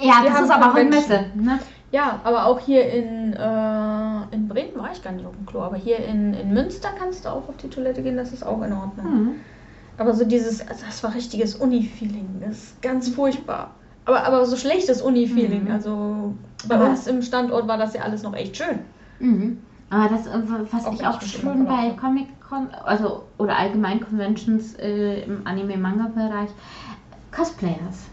[0.00, 1.18] Ja, Wir das ist aber auch eine Convention.
[1.34, 1.40] Messe.
[1.42, 1.58] Ne?
[1.90, 5.62] Ja, aber auch hier in, äh, in Bremen war ich gar nicht auf dem Klo,
[5.62, 8.60] aber hier in, in Münster kannst du auch auf die Toilette gehen, das ist auch
[8.62, 9.06] in Ordnung.
[9.06, 9.30] Mhm.
[9.96, 13.70] Aber so dieses, also das war richtiges Uni-Feeling, das ist ganz furchtbar.
[14.04, 15.70] Aber, aber so schlechtes Uni-Feeling, Mhm.
[15.70, 16.34] also
[16.68, 18.80] bei Aber- uns im Standort war das ja alles noch echt schön.
[19.20, 19.58] Mhm.
[19.90, 20.38] Aber das, äh,
[20.70, 26.50] was Auch ich auch schön bei Comic-Con, also oder allgemein Conventions äh, im Anime-Manga-Bereich,
[27.38, 28.06] Cosplayers.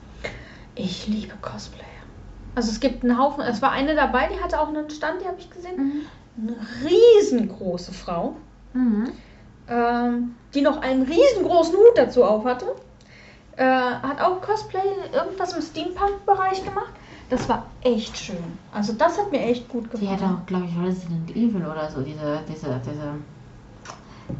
[0.76, 1.84] Ich liebe Cosplayer.
[2.54, 5.26] Also es gibt einen Haufen, es war eine dabei, die hatte auch einen Stand, die
[5.26, 6.06] habe ich gesehen.
[6.38, 6.56] Eine
[6.88, 8.36] riesengroße Frau,
[8.74, 9.12] Mhm.
[9.68, 12.68] ähm, die noch einen riesengroßen Hut dazu auf hatte.
[13.58, 14.82] Äh, hat auch Cosplay,
[15.14, 16.92] irgendwas im Steampunk-Bereich gemacht.
[17.30, 18.38] Das war echt schön.
[18.74, 20.22] Also das hat mir echt gut Die gefallen.
[20.22, 23.16] hat auch, glaube ich, Resident Evil oder so, diese, diese, diese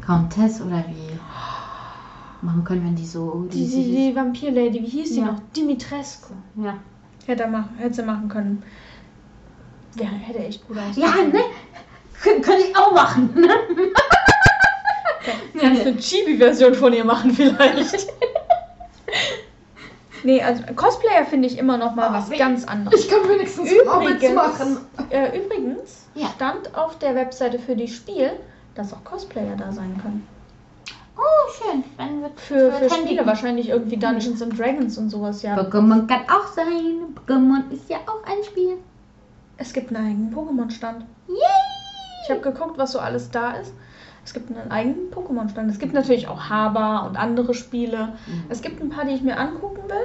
[0.06, 1.18] Countess oder wie
[2.42, 3.46] machen können, wenn die so.
[3.52, 5.26] die, die, die Vampir-Lady, wie hieß die Ja.
[5.26, 5.40] noch?
[5.56, 6.32] Dimitrescu.
[6.62, 6.74] ja.
[7.26, 8.62] Hätte, er machen, hätte sie machen können.
[9.98, 11.08] Ja, hätte echt gut ausgesehen.
[11.08, 11.40] ja, ne?
[12.22, 13.48] Kön könnte ich auch machen, ne?
[15.60, 18.06] Kannst eine Chibi-Version von ihr machen vielleicht.
[20.22, 23.00] nee, also Cosplayer finde ich immer noch mal Oh, was wie- ganz anderes.
[23.00, 24.76] Ich kann wenigstens Übrigens, machen.
[25.10, 26.28] äh, übrigens Ja.
[26.36, 28.30] stand auf der Webseite für die Spiel,
[28.74, 30.26] dass auch Cosplayer da sein können.
[31.18, 31.82] Oh, schön.
[31.96, 35.56] Dann wird Für, für Spiele wahrscheinlich irgendwie Dungeons and Dragons und sowas, ja.
[35.56, 37.14] Pokémon kann auch sein.
[37.26, 38.76] Pokémon ist ja auch ein Spiel.
[39.56, 41.04] Es gibt einen eigenen Pokémon-Stand.
[41.28, 41.36] Yay!
[42.24, 43.72] Ich habe geguckt, was so alles da ist.
[44.24, 45.70] Es gibt einen eigenen Pokémon-Stand.
[45.70, 48.10] Es gibt natürlich auch Haber und andere Spiele.
[48.48, 49.96] Es gibt ein paar, die ich mir angucken will,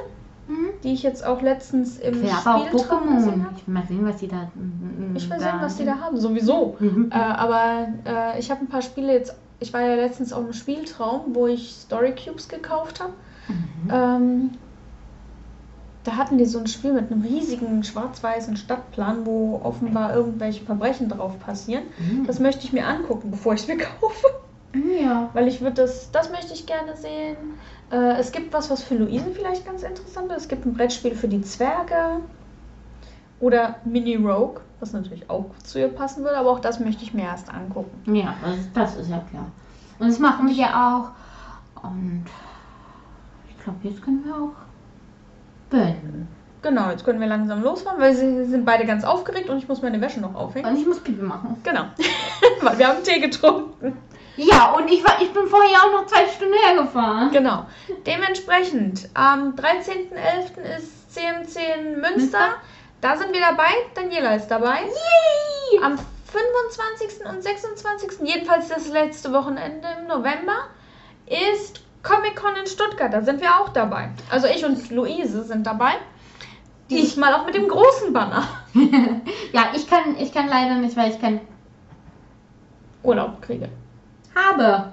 [0.48, 0.70] Mhm.
[0.84, 3.46] die ich jetzt auch letztens im Ich will aber auch Spieltraum gesehen Pokémon.
[3.46, 3.56] habe.
[3.58, 4.50] Ich will mal sehen, was die da.
[4.56, 6.76] mm, Ich will sehen, was die da haben, sowieso.
[6.80, 7.10] Mhm.
[7.12, 9.36] Äh, aber äh, ich habe ein paar Spiele jetzt.
[9.62, 13.14] Ich war ja letztens auch im Spieltraum, wo ich Story Cubes gekauft habe.
[13.48, 13.92] Mhm.
[13.92, 14.50] Ähm,
[16.04, 21.10] da hatten die so ein Spiel mit einem riesigen schwarz-weißen Stadtplan, wo offenbar irgendwelche Verbrechen
[21.10, 21.84] drauf passieren.
[22.00, 22.26] Mhm.
[22.26, 24.28] Das möchte ich mir angucken, bevor ich es mir kaufe.
[25.00, 25.30] Ja.
[25.34, 27.38] Weil ich würde das, das möchte ich gerne sehen.
[27.92, 30.44] Äh, es gibt was, was für Luise vielleicht ganz interessant ist.
[30.44, 32.22] Es gibt ein Brettspiel für die Zwerge.
[33.40, 37.04] Oder Mini Rogue, was natürlich auch gut zu ihr passen würde, aber auch das möchte
[37.04, 38.16] ich mir erst angucken.
[38.16, 39.46] Ja, das, das ist ja klar.
[40.00, 41.12] Und das machen wir auch.
[41.84, 42.26] Und
[43.50, 44.54] ich glaube, jetzt können wir auch
[45.70, 46.28] beenden.
[46.64, 49.82] Genau, jetzt können wir langsam losfahren, weil sie sind beide ganz aufgeregt und ich muss
[49.82, 50.68] meine Wäsche noch aufhängen.
[50.68, 51.58] Und ich muss Pipi machen.
[51.64, 51.86] Genau,
[52.62, 53.98] weil wir haben Tee getrunken.
[54.38, 57.32] Ja, und ich, war, ich bin vorher auch noch zwei Stunden hergefahren.
[57.32, 57.66] Genau.
[58.06, 60.78] Dementsprechend, am 13.11.
[60.78, 62.10] ist CMC in Münster.
[62.18, 62.40] Münster.
[63.02, 63.72] Da sind wir dabei.
[63.96, 64.82] Daniela ist dabei.
[64.84, 65.84] Yay!
[65.84, 67.26] Am 25.
[67.26, 68.20] und 26.
[68.24, 70.68] jedenfalls das letzte Wochenende im November
[71.26, 73.12] ist Comic-Con in Stuttgart.
[73.12, 74.10] Da sind wir auch dabei.
[74.30, 75.94] Also ich und Luise sind dabei.
[76.90, 78.48] Diesmal auch mit dem großen Banner.
[79.54, 81.42] ja, ich kann, ich kann leider nicht, weil ich kein
[83.04, 83.70] Urlaub kriege.
[84.36, 84.92] habe.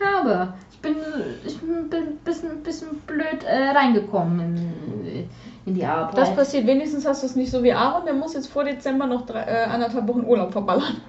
[0.00, 0.54] Habe.
[0.70, 0.96] Ich bin,
[1.44, 5.30] ich bin ein bisschen, bisschen blöd äh, reingekommen in,
[5.64, 6.18] in die Arbeit.
[6.18, 6.66] Das passiert.
[6.66, 8.04] Wenigstens hast du es nicht so wie Aaron.
[8.04, 11.00] Der muss jetzt vor Dezember noch drei, äh, anderthalb Wochen Urlaub verballern.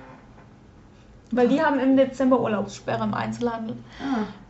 [1.32, 3.76] Weil die haben im Dezember Urlaubssperre im Einzelhandel.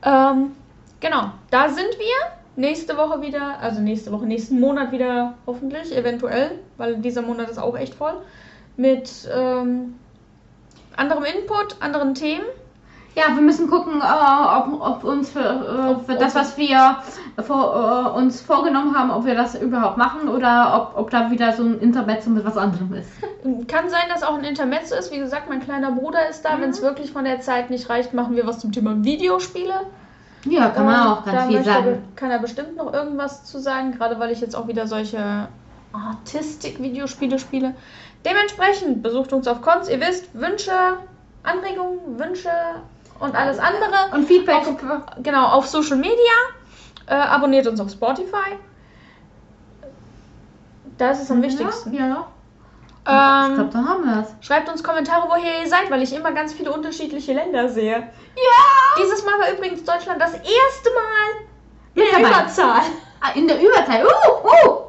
[0.04, 0.32] ah.
[0.32, 0.52] Ähm,
[1.00, 2.36] genau, da sind wir.
[2.58, 7.58] Nächste Woche wieder, also nächste Woche, nächsten Monat wieder hoffentlich, eventuell, weil dieser Monat ist
[7.58, 8.14] auch echt voll.
[8.78, 9.96] Mit ähm,
[10.96, 12.46] anderem Input, anderen Themen.
[13.16, 16.98] Ja, wir müssen gucken, äh, ob, ob uns für, äh, für das, was wir
[17.42, 21.54] vor, äh, uns vorgenommen haben, ob wir das überhaupt machen oder ob, ob da wieder
[21.54, 23.10] so ein Intermezzo mit was anderem ist.
[23.70, 25.14] Kann sein, dass auch ein Intermezzo ist.
[25.14, 26.58] Wie gesagt, mein kleiner Bruder ist da.
[26.58, 26.62] Mhm.
[26.62, 29.86] Wenn es wirklich von der Zeit nicht reicht, machen wir was zum Thema Videospiele.
[30.44, 32.04] Ja, kann man Ähm, auch ganz viel sagen.
[32.18, 35.48] Kann er bestimmt noch irgendwas zu sagen, gerade weil ich jetzt auch wieder solche
[35.94, 37.76] Artistik-Videospiele spiele.
[38.26, 39.88] Dementsprechend besucht uns auf Cons.
[39.90, 40.72] Ihr wisst, Wünsche,
[41.44, 42.50] Anregungen, Wünsche
[43.20, 44.12] und alles andere.
[44.14, 44.68] Und Feedback.
[44.68, 44.76] Auf,
[45.24, 46.16] genau, auf Social Media.
[47.08, 48.58] Äh, abonniert uns auf Spotify.
[50.98, 51.94] Da ist am wichtigsten.
[51.94, 52.28] Ja, ja.
[53.48, 54.46] ich Ähm, glaube, dann haben wir es.
[54.46, 57.98] Schreibt uns Kommentare, woher ihr seid, weil ich immer ganz viele unterschiedliche Länder sehe.
[57.98, 59.04] Ja!
[59.04, 61.46] Dieses Mal war übrigens Deutschland das erste Mal
[61.96, 62.30] in der dabei.
[62.30, 62.82] Überzahl.
[63.22, 64.04] Ah, in der Überzeit.
[64.06, 64.82] Uh, uh.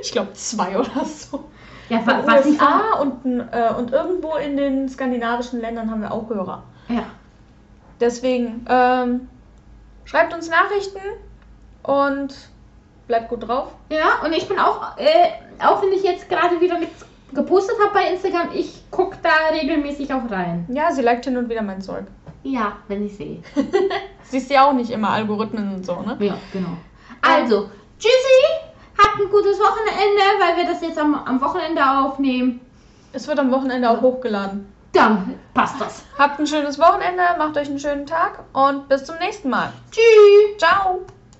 [0.00, 1.44] Ich glaube zwei oder so.
[1.88, 6.62] Ja, was USA und, äh, und irgendwo in den skandinavischen Ländern haben wir auch Hörer.
[6.88, 7.04] Ja.
[8.04, 9.28] Deswegen ähm,
[10.04, 11.00] schreibt uns Nachrichten
[11.82, 12.36] und
[13.06, 13.72] bleibt gut drauf.
[13.88, 15.30] Ja, und ich bin auch, äh,
[15.64, 20.12] auch wenn ich jetzt gerade wieder nichts gepostet habe bei Instagram, ich gucke da regelmäßig
[20.12, 20.66] auch rein.
[20.68, 22.04] Ja, sie liked hin und wieder mein Zeug.
[22.42, 23.42] Ja, wenn ich sehe.
[24.24, 26.18] Siehst ja auch nicht immer Algorithmen und so, ne?
[26.20, 26.76] Ja, genau.
[27.22, 32.60] Also, tschüssi, habt ein gutes Wochenende, weil wir das jetzt am, am Wochenende aufnehmen.
[33.14, 34.73] Es wird am Wochenende auch hochgeladen.
[34.94, 36.04] Dann passt das.
[36.16, 39.72] Habt ein schönes Wochenende, macht euch einen schönen Tag und bis zum nächsten Mal.
[39.90, 40.58] Tschüss.
[40.58, 41.04] Ciao!